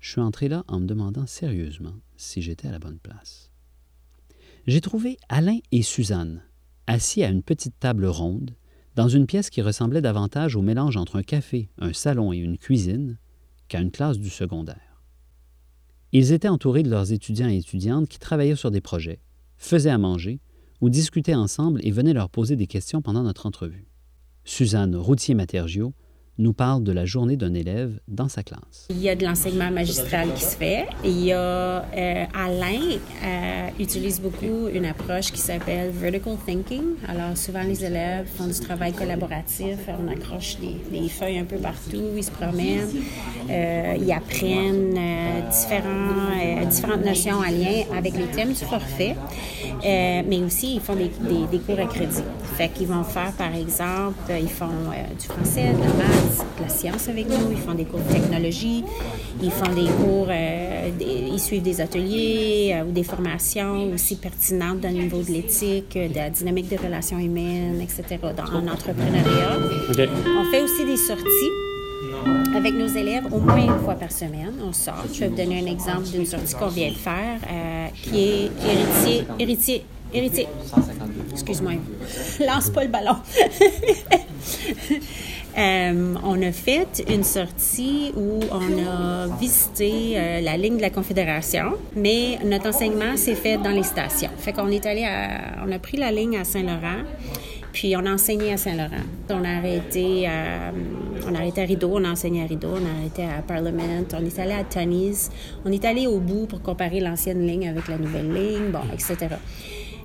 [0.00, 3.50] Je suis entré là en me demandant sérieusement si j'étais à la bonne place.
[4.66, 6.42] J'ai trouvé Alain et Suzanne
[6.86, 8.54] assis à une petite table ronde
[8.94, 12.58] dans une pièce qui ressemblait davantage au mélange entre un café, un salon et une
[12.58, 13.18] cuisine
[13.68, 14.85] qu'à une classe du secondaire.
[16.12, 19.20] Ils étaient entourés de leurs étudiants et étudiantes qui travaillaient sur des projets,
[19.56, 20.40] faisaient à manger
[20.80, 23.86] ou discutaient ensemble et venaient leur poser des questions pendant notre entrevue.
[24.44, 25.92] Suzanne Routier-Matergio
[26.38, 28.86] nous parle de la journée d'un élève dans sa classe.
[28.90, 30.86] Il y a de l'enseignement magistral qui se fait.
[31.04, 36.96] Il y a euh, Alain euh, utilise beaucoup une approche qui s'appelle vertical thinking.
[37.08, 42.02] Alors souvent les élèves font du travail collaboratif, on accroche des, feuilles un peu partout,
[42.16, 42.88] ils se promènent,
[43.48, 44.98] euh, ils apprennent
[45.50, 49.16] différentes notions en lien avec les thèmes du forfait,
[49.82, 52.22] mais aussi ils font des cours à crédit.
[52.56, 54.66] Fait qu'ils vont faire par exemple, ils font
[55.18, 58.12] du français, de la maths, de la science avec nous, ils font des cours de
[58.12, 58.84] technologie,
[59.42, 64.80] ils font des cours, euh, ils suivent des ateliers euh, ou des formations aussi pertinentes
[64.80, 69.58] dans le niveau de l'éthique, de la dynamique des relations humaines, etc., dans, en entrepreneuriat.
[70.38, 71.52] On fait aussi des sorties
[72.56, 74.52] avec nos élèves au moins une fois par semaine.
[74.66, 75.04] On sort.
[75.12, 78.50] Je vais vous donner un exemple d'une sortie qu'on vient de faire euh, qui est
[78.64, 80.48] héritier, héritier, héritier.
[81.32, 81.72] Excuse-moi,
[82.46, 83.16] lance pas le ballon.
[85.56, 90.90] Euh, on a fait une sortie où on a visité euh, la ligne de la
[90.90, 94.28] Confédération, mais notre enseignement s'est fait dans les stations.
[94.36, 97.04] Fait qu'on est allé à, on a pris la ligne à Saint-Laurent.
[97.72, 99.04] Puis on a enseigné à Saint-Laurent.
[99.30, 100.72] On a arrêté à,
[101.26, 103.82] on a arrêté à Rideau, on a enseigné à Rideau, on a arrêté à Parliament,
[104.12, 105.30] on est allé à Tunney's.
[105.64, 109.36] On est allé au bout pour comparer l'ancienne ligne avec la nouvelle ligne, bon, etc.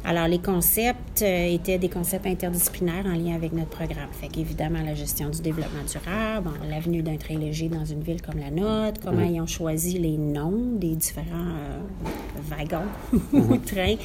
[0.03, 4.09] Alors, les concepts euh, étaient des concepts interdisciplinaires en lien avec notre programme.
[4.11, 8.39] Fait qu'évidemment, la gestion du développement durable, l'avenue d'un train léger dans une ville comme
[8.39, 11.79] la nôtre, comment ils ont choisi les noms des différents euh,
[12.49, 12.89] wagons
[13.33, 13.95] ou trains.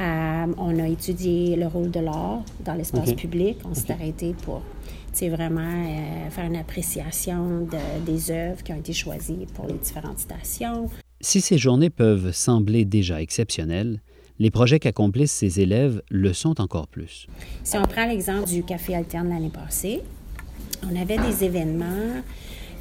[0.00, 3.58] Euh, on a étudié le rôle de l'art dans l'espace public.
[3.70, 4.62] On s'est arrêté pour
[5.12, 10.20] c'est vraiment faire une appréciation de, des œuvres qui ont été choisies pour les différentes
[10.20, 10.88] stations.
[11.20, 14.00] Si ces journées peuvent sembler déjà exceptionnelles,
[14.38, 17.26] les projets qu'accomplissent ces élèves le sont encore plus.
[17.64, 20.02] Si on prend l'exemple du Café Alterne l'année passée,
[20.90, 22.22] on avait des événements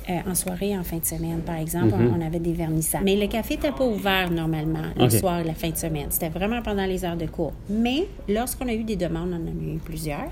[0.10, 2.14] euh, en soirée, en fin de semaine, par exemple, Mhm.
[2.16, 3.02] on, on avait des vernissages.
[3.04, 5.12] Mais le café n'était pas ouvert normalement le OK.
[5.12, 6.08] soir et la fin de semaine.
[6.12, 7.52] C'était vraiment pendant les heures de cours.
[7.70, 10.32] Mais lorsqu'on a eu des demandes, on en a eu plusieurs,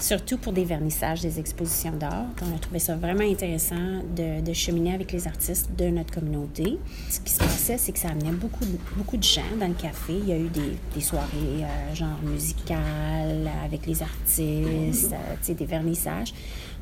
[0.00, 2.26] surtout pour des vernissages, des expositions d'art.
[2.42, 6.78] On a trouvé ça vraiment intéressant de, de cheminer avec les artistes de notre communauté.
[7.08, 9.74] Ce qui se passait, c'est que ça amenait beaucoup, de- beaucoup de gens dans le
[9.74, 10.12] café.
[10.12, 11.26] Il y a eu des, des soirées
[11.62, 16.34] euh, genre musicales avec les artistes, euh, des vernissages.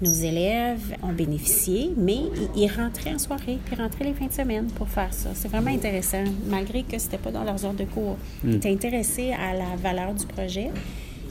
[0.02, 2.16] Nos élèves ont bénéficié, mais
[2.56, 5.30] ils, ils rentraient en soirée, puis rentraient les fins de semaine pour faire ça.
[5.34, 8.16] C'est vraiment intéressant, malgré que c'était pas dans leurs heures de cours.
[8.44, 10.70] Ils étaient intéressés à la valeur du projet,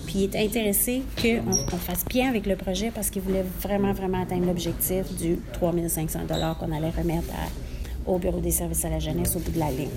[0.06, 4.22] puis ils étaient intéressés qu'on fasse bien avec le projet parce qu'ils voulaient vraiment, vraiment
[4.22, 6.20] atteindre l'objectif du 3500
[6.60, 9.72] qu'on allait remettre à- au Bureau des services à la jeunesse au bout de la
[9.72, 9.90] ligne.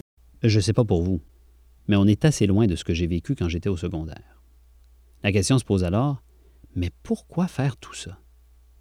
[0.42, 1.20] Je sais pas pour vous,
[1.88, 4.40] mais on est assez loin de ce que j'ai vécu quand j'étais au secondaire.
[5.22, 6.22] La question se pose alors,
[6.76, 8.18] mais pourquoi faire tout ça?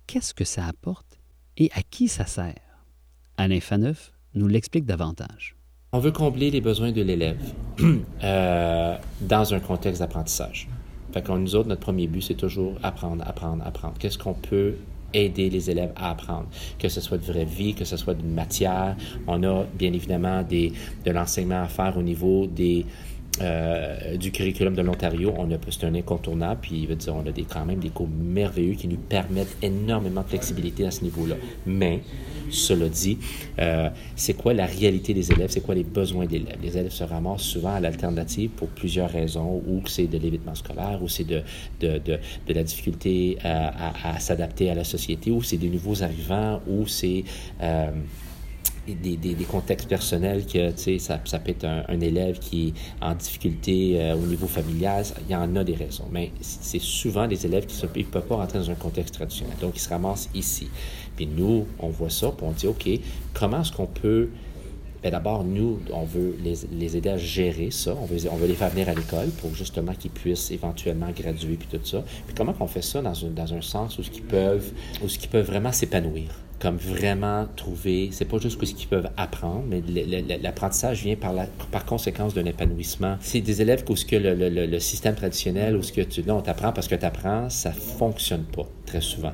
[0.08, 1.20] Qu'est-ce que ça apporte
[1.58, 2.54] et à qui ça sert?
[3.38, 5.56] Alain Faneuf nous l'explique davantage.
[5.94, 7.40] On veut combler les besoins de l'élève
[8.24, 10.68] euh, dans un contexte d'apprentissage.
[11.16, 13.94] Fait que nous autres, notre premier but, c'est toujours apprendre, apprendre, apprendre.
[13.98, 14.76] Qu'est-ce qu'on peut
[15.14, 16.48] aider les élèves à apprendre,
[16.78, 18.98] que ce soit de vraie vie, que ce soit d'une matière.
[19.26, 22.86] On a bien évidemment de l'enseignement à faire au niveau des,
[23.42, 25.34] euh, du curriculum de l'Ontario.
[25.38, 27.90] On a c'est un incontournable, puis il veut dire, on a des, quand même des
[27.90, 31.36] cours merveilleux qui nous permettent énormément de flexibilité à ce niveau-là.
[31.66, 32.02] Mais,
[32.50, 33.18] cela dit,
[33.60, 36.58] euh, c'est quoi la réalité des élèves, c'est quoi les besoins des élèves?
[36.62, 41.00] Les élèves se ramassent souvent à l'alternative pour plusieurs raisons, ou c'est de l'évitement scolaire,
[41.02, 41.42] ou c'est de,
[41.80, 45.70] de, de, de la difficulté à, à- à s'adapter à la société, ou c'est des
[45.70, 47.24] nouveaux arrivants, ou c'est...
[47.62, 47.90] euh,
[48.94, 54.00] des, contextes personnels que, tu sais, ça, peut être un, élève qui est en difficulté
[54.00, 57.66] euh, au niveau familial, il y en a des raisons, mais c'est souvent des élèves
[57.66, 60.70] qui ne peuvent pas rentrer dans un contexte traditionnel, donc ils se ramassent ici.
[61.16, 62.88] Puis nous, on voit ça, puis on dit, OK,
[63.34, 64.30] comment est-ce qu'on peut...
[65.02, 67.96] Ben D'abord, nous, on veut les, aider à gérer ça.
[68.02, 71.58] On veut, on veut les faire venir à l'école pour justement qu'ils puissent éventuellement graduer
[71.58, 72.04] puis tout ça.
[72.26, 74.72] Puis comment on fait ça dans un, dans un sens où qu'ils peuvent,
[75.04, 76.45] où qu'ils peuvent vraiment s'épanouir?
[76.66, 79.84] Comme vraiment trouver, c'est pas juste ce qu'ils peuvent apprendre, mais
[80.42, 81.32] l'apprentissage vient par,
[81.72, 83.18] par conséquence d'un épanouissement.
[83.22, 86.88] C'est des élèves où que le, le- système traditionnel, où tu, là, on t'apprend parce
[86.88, 89.34] que tu apprends, ça fonctionne pas très souvent.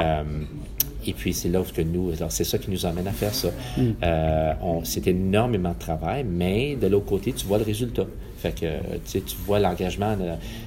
[0.00, 0.24] Euh,
[1.06, 3.34] et puis, c'est là où que nous, alors, c'est ça qui nous amène à faire
[3.34, 3.50] ça.
[4.02, 8.06] Euh, on- c'est énormément de travail, mais de l'autre côté, tu vois le résultat.
[8.38, 10.16] Fait que, tu sais, tu vois l'engagement.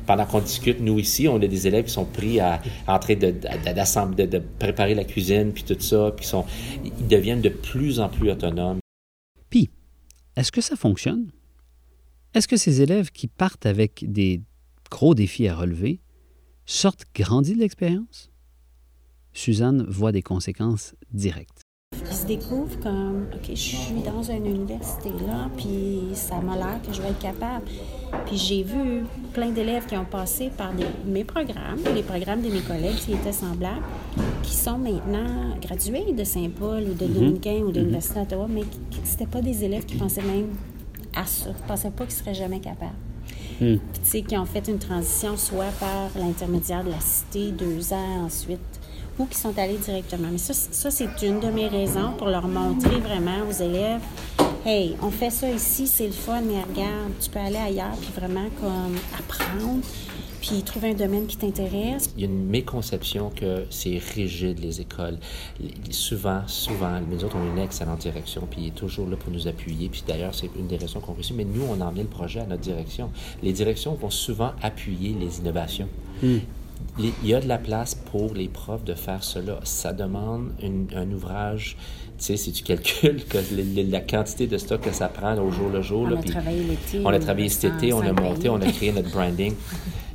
[0.06, 3.16] pendant qu'on discute, nous ici, on a des élèves qui sont pris à, en train
[3.16, 6.46] de, de, de, de préparer la cuisine, puis tout ça, puis sont,
[6.86, 8.80] ils deviennent de plus en plus autonomes.
[9.50, 9.70] Puis,
[10.38, 11.32] est-ce que ça fonctionne?
[12.34, 14.42] Est-ce que ces élèves qui partent avec des
[14.90, 16.00] gros défis à relever
[16.66, 18.30] sortent grandis de l'expérience?
[19.40, 21.62] Suzanne voit des conséquences directes.
[22.10, 26.80] Ils se découvrent comme, OK, je suis dans une université là, puis ça m'a l'air
[26.88, 27.66] que je vais être capable.
[28.26, 32.50] Puis j'ai vu plein d'élèves qui ont passé par des- mes programmes, les programmes de
[32.50, 33.84] mes collègues qui étaient semblables,
[34.42, 39.00] qui sont maintenant gradués de Saint-Paul ou de Dominicain ou de l'Université d'Ottawa, mais qui-
[39.04, 40.48] c'était pas des élèves qui pensaient même
[41.14, 42.96] à ça, qui pensaient pas qu'ils seraient jamais capables.
[43.58, 47.94] Puis, tu sais, qui ont fait une transition soit par l'intermédiaire de la cité, deux
[47.94, 48.60] ans ensuite,
[49.20, 50.28] ou qui sont allés directement.
[50.32, 54.02] Mais ça, ça c'est une de mes raisons pour leur montrer vraiment aux élèves
[54.68, 58.10] Hey, on fait ça ici, c'est le fun, mais regarde, tu peux aller ailleurs, puis
[58.20, 59.82] vraiment comme apprendre.
[60.42, 62.12] Puis puis trouver un domaine qui t'intéresse.
[62.16, 65.18] Il y a une méconception que c'est rigide, les écoles.
[65.90, 69.32] Souvent, souvent, nous autres, on a une excellente direction, puis il est toujours là pour
[69.32, 69.90] nous appuyer.
[69.90, 71.36] Puis d'ailleurs, c'est une des raisons qu'on réussit.
[71.36, 73.10] Mais nous, on a emmené le projet à notre direction.
[73.42, 75.90] Les directions vont souvent appuyer les innovations.
[76.22, 76.40] Hmm.
[76.98, 79.60] Il y a de la place pour les profs de faire cela.
[79.64, 81.78] Ça demande un ouvrage
[82.18, 83.38] tu sais, si tu calcules que
[83.92, 86.08] la quantité de stock que ça prend au jour le jour.
[86.10, 87.02] On a travaillé l'été.
[87.04, 89.54] On a travaillé cet été, on a monté, on a créé notre branding.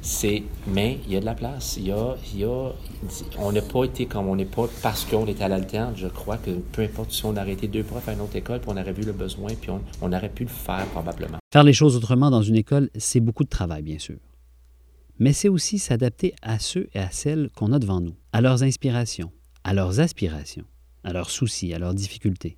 [0.02, 1.76] C'est, mais il y a de la place.
[1.76, 2.70] Il y a, il y a,
[3.38, 5.92] on n'a pas été comme on n'est pas parce qu'on est à l'alterne.
[5.94, 8.60] Je crois que peu importe si on a arrêté deux profs à une autre école,
[8.60, 11.36] puis on aurait vu le besoin, puis on, on aurait pu le faire probablement.
[11.52, 14.16] Faire les choses autrement dans une école, c'est beaucoup de travail, bien sûr.
[15.20, 18.64] Mais c'est aussi s'adapter à ceux et à celles qu'on a devant nous, à leurs
[18.64, 19.30] inspirations,
[19.62, 20.64] à leurs aspirations
[21.04, 22.56] à leurs soucis, à leurs difficultés.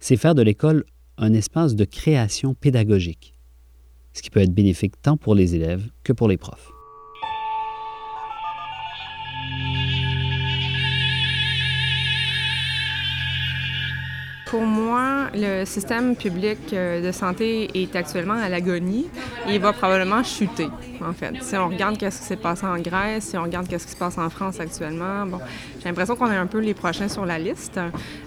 [0.00, 0.84] C'est faire de l'école
[1.16, 3.34] un espace de création pédagogique,
[4.12, 6.70] ce qui peut être bénéfique tant pour les élèves que pour les profs.
[14.88, 19.06] Moi, le système public euh, de santé est actuellement à l'agonie
[19.46, 20.68] et il va probablement chuter,
[21.06, 21.34] en fait.
[21.42, 23.96] Si on regarde ce qui s'est passé en Grèce, si on regarde ce qui se
[23.96, 25.40] passe en France actuellement, bon,
[25.78, 27.78] j'ai l'impression qu'on est un peu les prochains sur la liste.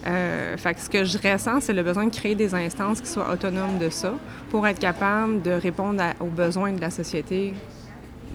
[0.06, 3.32] Euh, fait ce que je ressens, c'est le besoin de créer des instances qui soient
[3.32, 4.14] autonomes de ça
[4.52, 7.54] pour être capable de répondre aux besoins de la société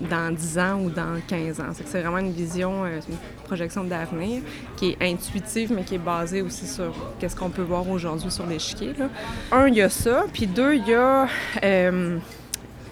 [0.00, 1.70] dans 10 ans ou dans 15 ans.
[1.72, 4.42] C'est vraiment une vision, euh, une projection d'avenir
[4.76, 8.46] qui est intuitive, mais qui est basée aussi sur qu'est-ce qu'on peut voir aujourd'hui sur
[8.46, 8.92] l'échiquier.
[9.52, 10.24] Un, il y a ça.
[10.32, 11.28] Puis deux, il y a...
[11.62, 12.18] Euh,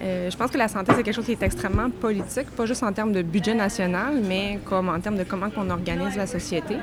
[0.05, 2.83] euh, je pense que la santé, c'est quelque chose qui est extrêmement politique, pas juste
[2.83, 6.75] en termes de budget national, mais comme en termes de comment on organise la société.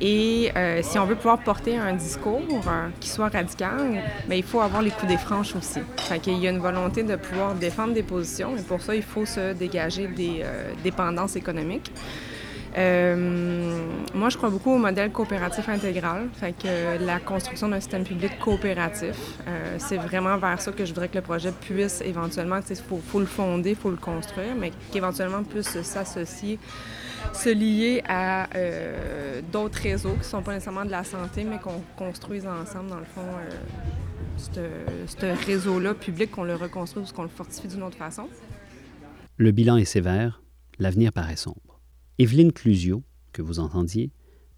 [0.00, 4.42] Et euh, si on veut pouvoir porter un discours euh, qui soit radical, bien, il
[4.42, 5.80] faut avoir les coups des franches aussi.
[5.96, 9.02] Fait qu'il y a une volonté de pouvoir défendre des positions et pour ça, il
[9.02, 10.42] faut se dégager des
[10.82, 11.92] dépendances économiques.
[12.76, 18.04] Euh, moi, je crois beaucoup au modèle coopératif intégral, fait que la construction d'un système
[18.04, 19.16] public coopératif,
[19.48, 22.98] euh, c'est vraiment vers ça que je voudrais que le projet puisse éventuellement, il faut,
[22.98, 26.58] faut, le fonder, il faut le construire, mais qu'éventuellement puisse s'associer,
[27.32, 31.58] se lier à euh, d'autres réseaux qui ne sont pas nécessairement de la santé, mais
[31.58, 33.22] qu'on construise ensemble, dans le fond,
[34.36, 38.28] ce réseau-là public, qu'on le reconstruit ou qu'on le fortifie d'une autre façon.
[39.38, 40.42] Le bilan est sévère,
[40.78, 41.65] l'avenir paraît sombre.
[42.18, 43.02] Evelyne Clusio,
[43.32, 44.10] que vous entendiez,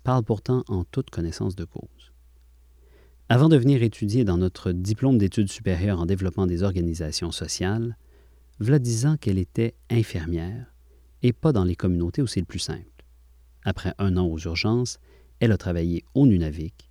[0.04, 2.12] parle pourtant en toute connaissance de cause.
[3.28, 7.98] Avant de venir étudier dans notre diplôme d'études supérieures en développement des organisations sociales,
[8.60, 10.72] v'là disant qu'elle était infirmière
[11.22, 13.04] et pas dans les communautés où c'est le plus simple.
[13.64, 15.00] Après un an aux urgences,
[15.40, 16.88] elle a travaillé au Nunavik,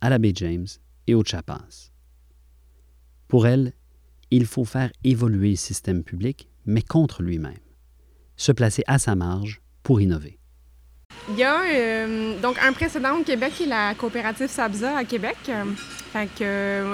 [0.00, 0.66] à la baie James
[1.06, 1.92] et au Chapas.
[3.28, 3.74] Pour elle,
[4.30, 7.54] il faut faire évoluer le système public, mais contre lui-même.
[8.36, 9.60] Se placer à sa marge
[10.00, 10.38] innover.
[11.28, 15.04] Il y a euh, donc un précédent au Québec qui est la coopérative Sabza à
[15.04, 15.36] Québec.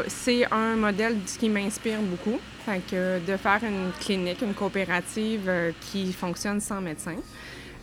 [0.09, 2.39] c'est un modèle qui m'inspire beaucoup.
[2.67, 7.17] De faire une clinique, une coopérative euh, qui fonctionne sans médecin.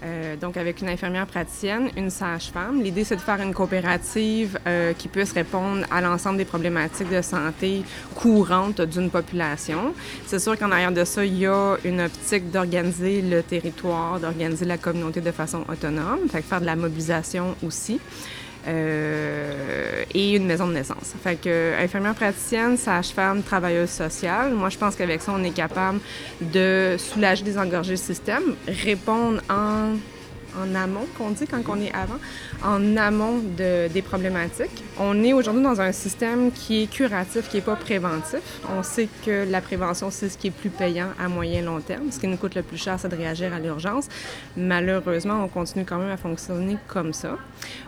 [0.01, 2.81] Euh, donc avec une infirmière praticienne, une sage-femme.
[2.81, 7.21] L'idée, c'est de faire une coopérative euh, qui puisse répondre à l'ensemble des problématiques de
[7.21, 7.83] santé
[8.15, 9.93] courantes d'une population.
[10.25, 14.65] C'est sûr qu'en arrière de ça, il y a une optique d'organiser le territoire, d'organiser
[14.65, 17.99] la communauté de façon autonome, fait que faire de la mobilisation aussi.
[18.69, 21.15] Euh, et une maison de naissance.
[21.23, 24.53] Fait que infirmière praticienne, sage-femme, travailleuse sociale.
[24.53, 25.99] Moi, je pense qu'avec ça, on est capable
[26.39, 29.95] de soulager, désengorger le système, répondre en
[30.57, 32.19] en amont, qu'on dit quand on est avant,
[32.63, 34.83] en amont de, des problématiques.
[34.99, 38.39] On est aujourd'hui dans un système qui est curatif, qui n'est pas préventif.
[38.77, 42.12] On sait que la prévention, c'est ce qui est plus payant à moyen long terme.
[42.12, 44.07] Ce qui nous coûte le plus cher, c'est de réagir à l'urgence.
[44.57, 47.38] Malheureusement, on continue quand même à fonctionner comme ça.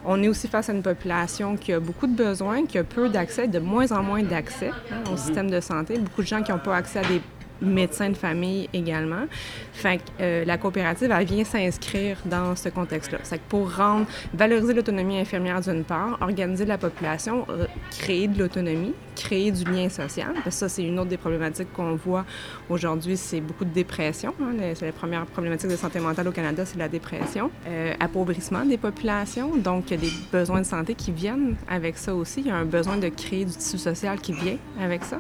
[0.05, 3.09] On est aussi face à une population qui a beaucoup de besoins, qui a peu
[3.09, 5.97] d'accès, de moins en moins d'accès hein, au système de santé.
[5.97, 7.21] Beaucoup de gens qui n'ont pas accès à des
[7.61, 9.25] médecins de famille également.
[9.73, 13.19] Fait que euh, la coopérative, elle vient s'inscrire dans ce contexte-là.
[13.23, 17.45] C'est que pour rendre, valoriser l'autonomie infirmière d'une part, organiser la population,
[17.91, 20.33] créer de l'autonomie, créer du lien social.
[20.33, 22.25] Parce que ça, c'est une autre des problématiques qu'on voit
[22.69, 24.33] aujourd'hui, c'est beaucoup de dépression.
[24.41, 24.73] Hein.
[24.75, 27.51] C'est la première problématique de santé mentale au Canada, c'est la dépression.
[27.67, 31.97] Euh, appauvrissement des populations, donc il y a des besoins de santé qui viennent avec
[31.97, 32.41] ça aussi.
[32.41, 35.19] Il y a un besoin de créer du tissu social qui vient avec ça.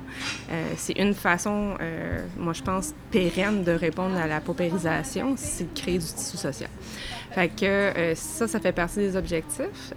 [0.51, 5.73] Euh, c'est une façon, euh, moi je pense, pérenne de répondre à la paupérisation, c'est
[5.73, 6.69] de créer du tissu social.
[7.31, 9.93] Fait que ça, ça fait partie des objectifs.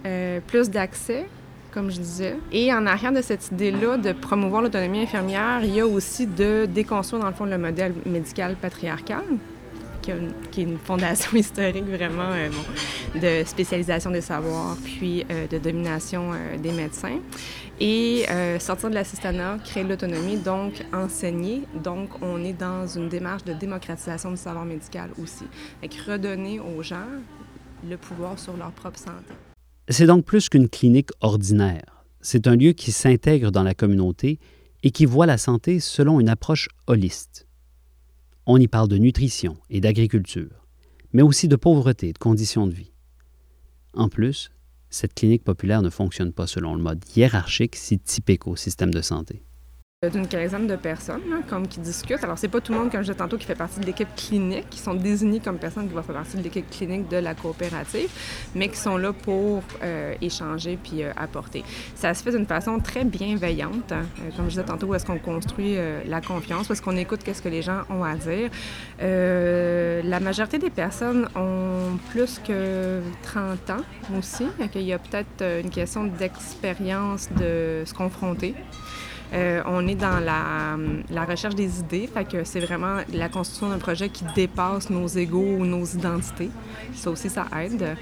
[0.47, 1.27] plus d'accès,
[1.73, 2.37] comme je disais.
[2.53, 6.65] Et en arrière de cette idée-là de promouvoir l'autonomie infirmière, il y a aussi de
[6.65, 9.23] déconstruire, dans le fond, le modèle médical patriarcal
[10.51, 12.31] qui, est une fondation historique vraiment
[13.15, 16.31] de spécialisation des savoirs, puis de domination
[16.61, 17.19] des médecins.
[17.79, 18.25] Et
[18.59, 21.63] sortir de l'assistanat, créer l'autonomie, donc enseigner.
[21.83, 25.45] Donc, on est dans une démarche de démocratisation du savoir médical aussi.
[25.83, 27.07] Et redonner aux gens
[27.87, 29.33] le pouvoir sur leur propre santé.
[29.89, 32.03] C'est donc plus qu'une clinique ordinaire.
[32.21, 34.39] C'est un lieu qui s'intègre dans la communauté
[34.83, 37.44] et qui voit la santé selon une approche holiste.
[38.47, 40.67] On y parle de nutrition et d'agriculture,
[41.13, 42.91] mais aussi de pauvreté et de conditions de vie.
[43.93, 44.51] En plus,
[44.89, 49.01] cette clinique populaire ne fonctionne pas selon le mode hiérarchique si typique au système de
[49.01, 49.41] santé
[50.03, 52.23] d'une quinzaine de personnes comme qui discutent.
[52.23, 54.13] Alors, c'est pas tout le monde, comme je disais tantôt, qui fait partie de l'équipe
[54.15, 57.33] clinique, qui sont désignés comme personnes qui vont faire partie de l'équipe clinique de la
[57.33, 58.09] coopérative,
[58.55, 61.63] mais qui sont là pour euh, échanger puis euh, apporter.
[61.95, 64.05] Ça se fait d'une façon très bienveillante, hein.
[64.19, 67.21] euh, comme je disais tantôt, où est-ce qu'on construit la confiance, où est-ce qu'on écoute
[67.23, 68.49] qu'est-ce que les gens ont à dire.
[68.99, 73.83] la majorité des personnes ont plus que 30 ans
[74.17, 78.55] aussi, donc il y a peut-être une question d'expérience de se confronter.
[79.35, 83.77] Euh, on est dans la, recherche des idées, fait que c'est vraiment la construction d'un
[83.77, 86.49] projet qui dépasse nos égaux ou nos identités.
[86.93, 87.97] Ça aussi, ça aide.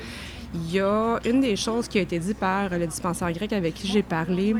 [0.53, 3.73] Il y a une des choses qui a été dit par le dispensaire grec avec
[3.73, 4.55] qui j'ai parlé,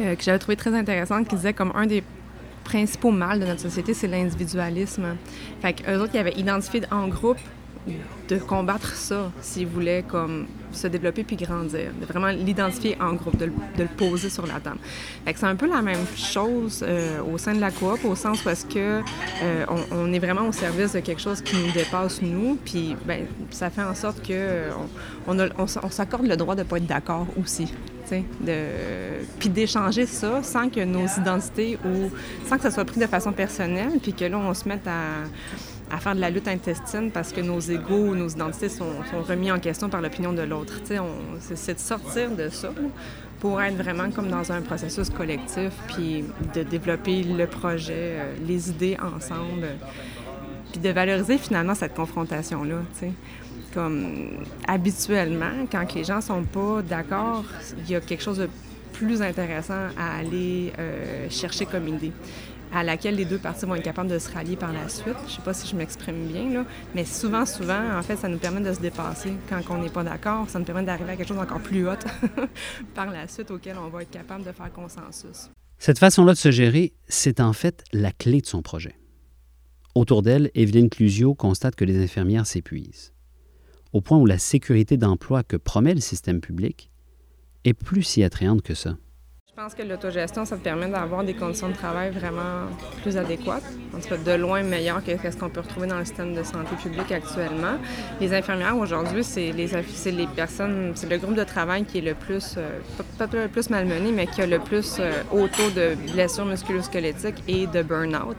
[0.00, 2.04] euh, que j'avais trouvé très intéressante, qui disait comme un des
[2.62, 5.16] principaux mal de notre société, c'est l'individualisme.
[5.60, 7.40] Fait qu'eux autres, ils avaient identifié en groupe
[8.28, 13.36] de combattre ça s'ils voulaient comme se développer puis grandir, de vraiment l'identifier en groupe,
[13.36, 13.46] de
[13.78, 14.78] le, poser sur la table.
[15.26, 18.48] c'est un peu la même chose euh, au sein de la coop, au sens où
[18.48, 19.02] est-ce que
[19.42, 23.26] euh, on, est vraiment au service de quelque chose qui nous dépasse nous, puis ben,
[23.50, 24.70] ça fait en sorte que
[25.26, 27.72] on, on, s'accorde le droit de pas être d'accord aussi.
[28.42, 28.66] De,
[29.38, 32.10] puis d'échanger ça sans que nos identités ou
[32.46, 35.24] sans que ça soit pris de façon personnelle, puis que là, on se mette à,
[35.92, 38.90] à faire de la lutte intestine parce que nos égaux nos identités sont,
[39.28, 40.80] remis en question par l'opinion de l'autre.
[41.38, 42.70] C'est de sortir de ça
[43.38, 46.24] pour être vraiment comme dans un processus collectif, puis
[46.54, 49.66] de développer le projet, euh, les idées ensemble,
[50.70, 52.76] puis de valoriser finalement cette confrontation-là.
[53.74, 57.44] Comme habituellement, quand les gens sont pas d'accord,
[57.78, 58.48] il y a quelque chose de
[58.92, 62.12] plus intéressant à aller euh, chercher comme idée
[62.72, 65.16] à laquelle les deux parties vont être capables de se rallier par la suite.
[65.26, 66.64] Je ne sais pas si je m'exprime bien, là,
[66.94, 70.02] mais souvent, souvent, en fait, ça nous permet de se dépasser quand on n'est pas
[70.02, 70.48] d'accord.
[70.48, 71.92] Ça nous permet d'arriver à quelque chose d'encore plus haut
[72.94, 75.50] par la suite auquel on va être capable de faire consensus.
[75.78, 78.96] Cette façon-là de se gérer, c'est en fait la clé de son projet.
[79.94, 83.12] Autour d'elle, Evelyne Clusio constate que les infirmières s'épuisent,
[83.92, 86.90] au point où la sécurité d'emploi que promet le système public
[87.64, 88.96] est plus si attrayante que ça.
[89.54, 92.70] Je pense que l'autogestion, ça te permet d'avoir des conditions de travail vraiment
[93.02, 93.62] plus adéquates,
[93.94, 96.42] en tout cas de loin meilleures que ce qu'on peut retrouver dans le système de
[96.42, 97.76] santé publique actuellement.
[98.18, 99.68] Les infirmières aujourd'hui, c'est les,
[100.34, 102.78] personnes, c'est le groupe de travail qui est le plus, euh,
[103.18, 107.44] pas, le plus malmené, mais qui a le plus euh, haut taux de blessures musculo-squelettiques
[107.46, 108.38] et de burn-out,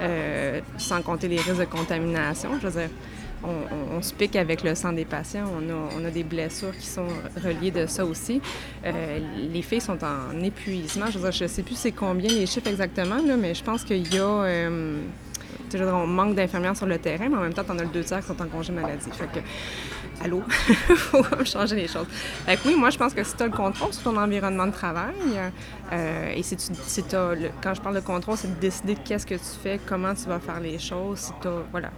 [0.00, 2.50] euh, sans compter les risques de contamination.
[2.60, 2.90] Je veux dire,
[3.44, 5.44] on, se pique avec le sang des patients.
[5.96, 7.08] On a, des blessures qui sont
[7.42, 8.40] reliées de ça aussi.
[8.84, 11.06] Euh, les filles sont en épuisement.
[11.10, 14.22] Je ne sais plus c'est combien les chiffres exactement, mais je pense qu'il y a...
[14.22, 15.00] Euh,
[15.74, 18.20] on manque d'infirmières sur le terrain, mais en même temps, on as le deux tiers
[18.20, 19.10] qui sont en congé maladie.
[19.12, 22.06] Fait que, allô, faut changer les choses.
[22.64, 25.12] Oui, moi, je pense que si tu as le contrôle sur ton environnement de travail,
[25.92, 26.72] euh, et si tu,
[27.62, 30.38] quand je parle de contrôle, c'est de décider qu'est-ce que tu fais, comment tu vas
[30.38, 31.90] faire les choses, si tu voilà,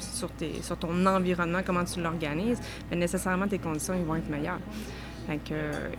[0.00, 4.60] sur, ton environnement, comment tu l'organises, mais nécessairement tes conditions vont être meilleures.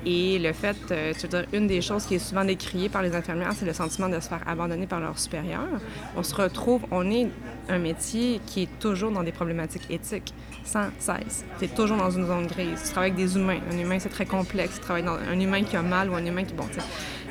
[0.05, 3.03] et le fait, euh, tu veux dire, une des choses qui est souvent décriée par
[3.03, 5.79] les infirmières, c'est le sentiment de se faire abandonner par leurs supérieurs.
[6.17, 7.29] On se retrouve, on est
[7.69, 10.33] un métier qui est toujours dans des problématiques éthiques,
[10.63, 11.45] sans cesse.
[11.59, 12.81] Tu es toujours dans une zone grise.
[12.83, 13.59] Tu travailles avec des humains.
[13.71, 14.75] Un humain, c'est très complexe.
[14.75, 16.65] Tu travailles dans un humain qui a mal ou un humain qui, bon,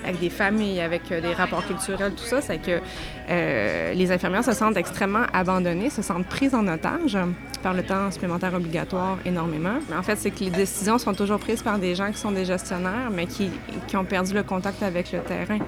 [0.04, 2.80] avec des familles, avec euh, des rapports culturels, tout ça, c'est que
[3.30, 7.18] euh, les infirmières se sentent extrêmement abandonnées, se sentent prises en otage
[7.62, 9.78] par le temps supplémentaire obligatoire énormément.
[9.88, 12.32] Mais en fait, c'est que les décisions sont toujours prises par des gens qui sont
[12.32, 13.50] des gestionnaires, mais qui,
[13.86, 15.58] qui ont perdu le contact avec le terrain.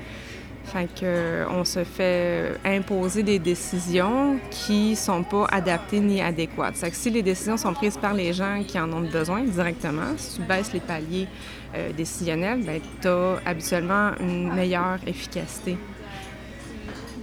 [0.64, 6.80] Fait que, euh, on se fait imposer des décisions qui sont pas adaptées ni adéquates.
[6.80, 10.36] Que si les décisions sont prises par les gens qui en ont besoin directement, si
[10.36, 11.26] tu baisses les paliers
[11.74, 15.76] euh, décisionnels, ben, tu as habituellement une meilleure efficacité.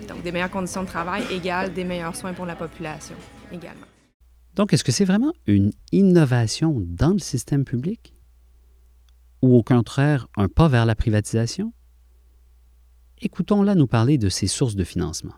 [0.07, 3.15] Donc, des meilleures conditions de travail égale des meilleurs soins pour la population
[3.51, 3.85] également.
[4.55, 8.13] Donc, est-ce que c'est vraiment une innovation dans le système public
[9.41, 11.73] ou au contraire un pas vers la privatisation?
[13.19, 15.33] Écoutons-la nous parler de ses sources de financement.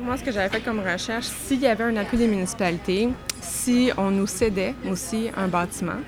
[0.00, 3.08] Moi, ce que j'avais fait comme recherche, s'il y avait un appui des municipalités,
[3.40, 6.00] si on nous cédait aussi un bâtiment,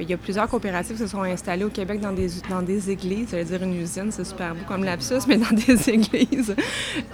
[0.00, 2.90] il y a plusieurs coopératives qui se sont installées au Québec dans des, dans des
[2.90, 3.28] églises.
[3.30, 6.54] J'allais dire une usine, c'est super beau comme lapsus, mais dans des églises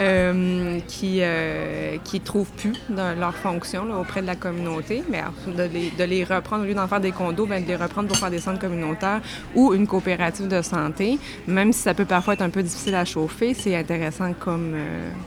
[0.00, 5.02] euh, qui euh, qui trouvent plus dans leur fonction auprès de la communauté.
[5.10, 7.76] Mais de, les, de, les, reprendre, au lieu d'en faire des condos, bien, de les
[7.76, 9.20] reprendre pour faire des centres communautaires
[9.54, 11.18] ou une coopérative de santé.
[11.46, 14.76] Même si ça peut parfois être un peu difficile à chauffer, c'est intéressant comme,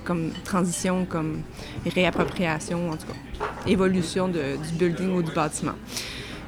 [0.04, 1.42] comme transition, comme
[1.86, 4.40] réappropriation, en tout cas, évolution du
[4.74, 5.76] building ou du bâtiment.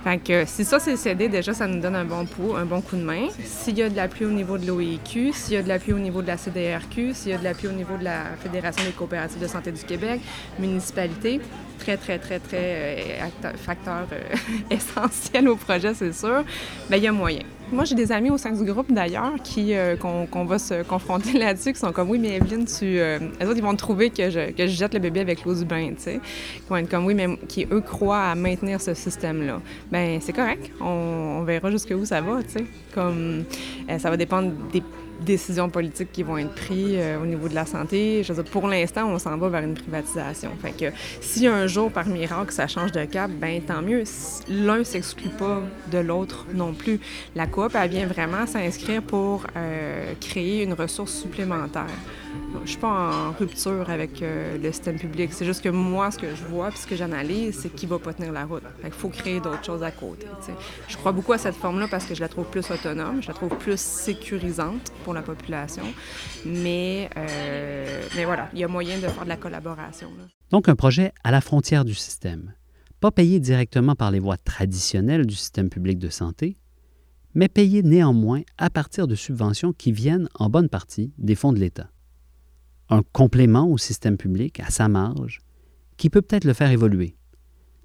[0.03, 2.81] Fait que si ça c'est cédé, déjà ça nous donne un bon coup, un bon
[2.81, 3.27] coup de main.
[3.43, 5.99] S'il y a de l'appui au niveau de l'OIQ, s'il y a de l'appui au
[5.99, 8.91] niveau de la CDRQ, s'il y a de l'appui au niveau de la Fédération des
[8.91, 10.21] coopératives de santé du Québec,
[10.57, 11.39] municipalité,
[11.77, 14.35] très, très, très, très euh, facteur euh,
[14.71, 16.43] essentiel au projet, c'est sûr,
[16.89, 17.43] bien, il y a moyen.
[17.71, 21.33] Moi, j'ai des amis au sein du groupe, d'ailleurs, qui euh, qu'on va se confronter
[21.39, 22.99] là-dessus, qui sont comme, oui, mais Evelyne, tu...
[22.99, 25.63] Euh, autres, ils vont trouver que je, que je jette le bébé avec l'eau du
[25.63, 26.19] bain, tu sais.
[26.57, 29.61] Ils vont être comme, oui, mais qui, eux, croient à maintenir ce système-là.
[29.89, 30.69] Ben c'est correct.
[30.81, 32.65] On, on verra jusqu'où ça va, tu sais.
[32.93, 33.45] Comme,
[33.97, 34.83] ça va dépendre des
[35.21, 38.23] décisions politiques qui vont être prises euh, au niveau de la santé.
[38.23, 40.51] Je veux dire, pour l'instant, on s'en va vers une privatisation.
[40.61, 44.03] Fait que si un jour, par miracle, ça change de cap, ben tant mieux.
[44.49, 45.61] L'un s'exclut pas
[45.91, 46.99] de l'autre non plus.
[47.35, 51.85] La coop, elle vient vraiment s'inscrire pour euh, créer une ressource supplémentaire.
[52.63, 55.33] Je suis pas en rupture avec euh, le système public.
[55.33, 57.97] C'est juste que moi, ce que je vois puis ce que j'analyse, c'est qu'il va
[57.97, 58.63] pas tenir la route.
[58.83, 60.27] Il faut créer d'autres choses à côté.
[60.87, 63.33] Je crois beaucoup à cette forme-là parce que je la trouve plus autonome, je la
[63.33, 65.83] trouve plus sécurisante pour la population.
[66.45, 70.09] Mais, euh, mais voilà, il y a moyen de faire de la collaboration.
[70.51, 72.53] Donc, un projet à la frontière du système.
[72.99, 76.57] Pas payé directement par les voies traditionnelles du système public de santé,
[77.33, 81.59] mais payé néanmoins à partir de subventions qui viennent en bonne partie des fonds de
[81.59, 81.90] l'État
[82.91, 85.39] un complément au système public à sa marge
[85.97, 87.15] qui peut peut-être le faire évoluer,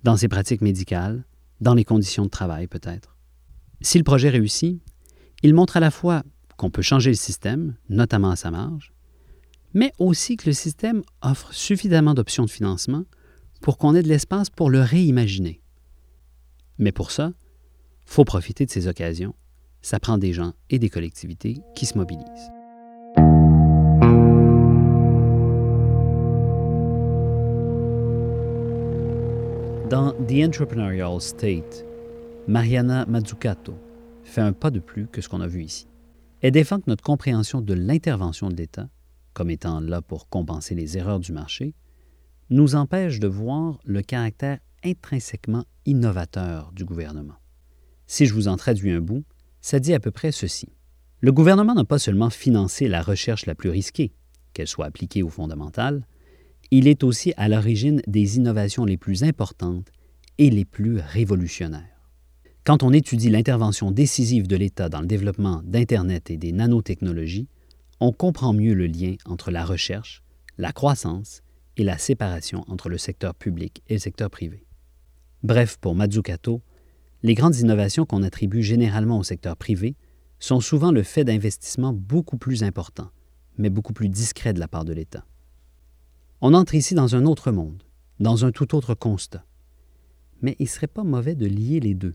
[0.03, 1.25] dans ses pratiques médicales,
[1.61, 3.17] dans les conditions de travail peut-être.
[3.81, 4.83] Si le projet réussit,
[5.43, 6.25] il montre à la fois
[6.57, 8.93] qu'on peut changer le système, notamment à sa marge,
[9.75, 13.05] mais aussi que le système offre suffisamment d'options de financement
[13.61, 15.61] pour qu'on ait de l'espace pour le réimaginer.
[16.79, 17.33] Mais pour ça,
[18.07, 19.35] faut profiter de ces occasions.
[19.83, 22.56] Ça prend des gens et des collectivités qui se mobilisent.
[29.91, 31.84] Dans The Entrepreneurial State,
[32.49, 33.78] Mariana Mazzucato
[34.24, 35.87] fait un pas de plus que ce qu'on a vu ici.
[36.41, 38.89] Elle défend que notre compréhension de l'intervention de l'État,
[39.32, 41.72] comme étant là pour compenser les erreurs du marché,
[42.51, 47.37] nous empêche de voir le caractère intrinsèquement innovateur du gouvernement.
[48.09, 49.22] Si je vous en traduis un bout,
[49.61, 50.68] ça dit à peu près ceci.
[51.20, 54.12] Le gouvernement n'a pas seulement financé la recherche la plus risquée,
[54.53, 56.05] qu'elle soit appliquée ou fondamentale,
[56.71, 59.89] il est aussi à l'origine des innovations les plus importantes
[60.39, 61.97] et les plus révolutionnaires.
[62.64, 67.49] Quand on étudie l'intervention décisive de l'État dans le développement d'Internet et des nanotechnologies,
[68.01, 70.23] on comprend mieux le lien entre la recherche,
[70.59, 71.43] la croissance
[71.77, 74.67] et la séparation entre le secteur public et le secteur privé.
[75.43, 76.61] Bref, pour Mazzucato,
[77.23, 79.95] les grandes innovations qu'on attribue généralement au secteur privé
[80.39, 83.11] sont souvent le fait d'investissements beaucoup plus importants,
[83.59, 85.25] mais beaucoup plus discrets de la part de l'État.
[86.43, 87.82] On entre ici dans un autre monde,
[88.20, 89.45] dans un tout autre constat.
[90.43, 92.14] Mais il ne serait pas mauvais de lier les deux.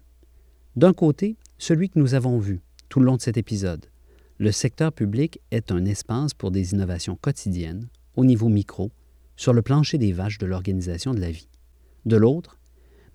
[0.76, 3.88] D'un côté, celui que nous avons vu tout le long de cet épisode.
[4.38, 8.92] Le secteur public est un espace pour des innovations quotidiennes, au niveau micro,
[9.38, 11.50] sur le plancher des vaches de l'organisation de la vie.
[12.06, 12.60] De l'autre,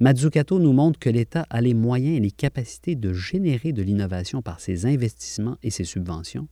[0.00, 4.42] Mazzucato nous montre que l'État a les moyens et les capacités de générer de l'innovation
[4.42, 6.48] par ses investissements et ses subventions,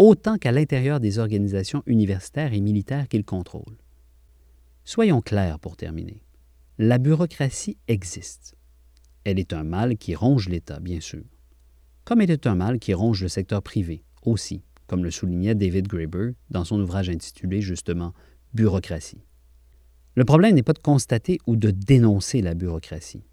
[0.00, 3.76] autant qu'à l'intérieur des organisations universitaires et militaires qu'il contrôle.
[4.82, 6.22] Soyons clairs pour terminer.
[6.78, 8.56] La bureaucratie existe.
[9.24, 11.24] Elle est un mal qui ronge l'État, bien sûr,
[12.04, 15.86] comme elle est un mal qui ronge le secteur privé aussi, comme le soulignait David
[15.86, 18.14] Graeber dans son ouvrage intitulé justement
[18.54, 19.26] Bureaucratie.
[20.14, 23.26] Le problème n'est pas de constater ou de dénoncer la bureaucratie.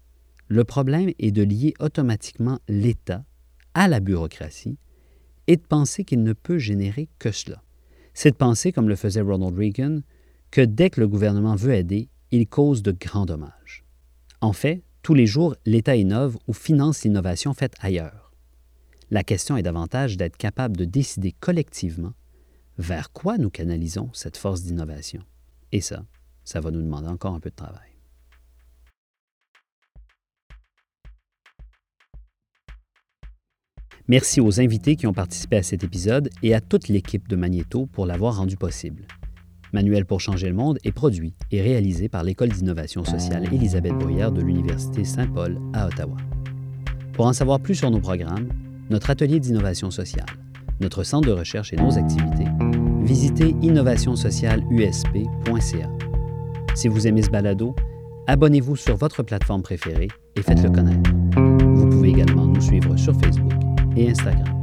[0.48, 3.24] Le problème est de lier automatiquement l'État
[3.72, 4.76] à la bureaucratie
[5.48, 7.62] et de penser qu'il ne peut générer que cela.
[8.14, 10.00] C'est de penser, comme le faisait Ronald Reagan,
[10.50, 13.84] que dès que le gouvernement veut aider, il cause de grands dommages.
[14.40, 18.32] En fait, tous les jours, l'État innove ou finance l'innovation faite ailleurs.
[19.10, 22.12] La question est davantage d'être capable de décider collectivement
[22.76, 25.22] vers quoi nous canalisons cette force d'innovation.
[25.72, 26.04] Et ça,
[26.44, 27.87] ça va nous demander encore un peu de travail.
[34.10, 37.84] Merci aux invités qui ont participé à cet épisode et à toute l'équipe de Magneto
[37.92, 39.02] pour l'avoir rendu possible.
[39.74, 44.32] Manuel pour changer le monde est produit et réalisé par l'École d'innovation sociale Élisabeth Bruyère
[44.32, 46.16] de l'Université Saint-Paul à Ottawa.
[47.12, 48.48] Pour en savoir plus sur nos programmes,
[48.88, 50.24] notre atelier d'innovation sociale,
[50.80, 52.46] notre centre de recherche et nos activités,
[53.02, 55.90] visitez innovationsocialusp.ca.
[56.74, 57.76] Si vous aimez ce balado,
[58.26, 61.10] abonnez-vous sur votre plateforme préférée et faites-le connaître.
[61.74, 63.57] Vous pouvez également nous suivre sur Facebook
[63.96, 64.57] Instagram.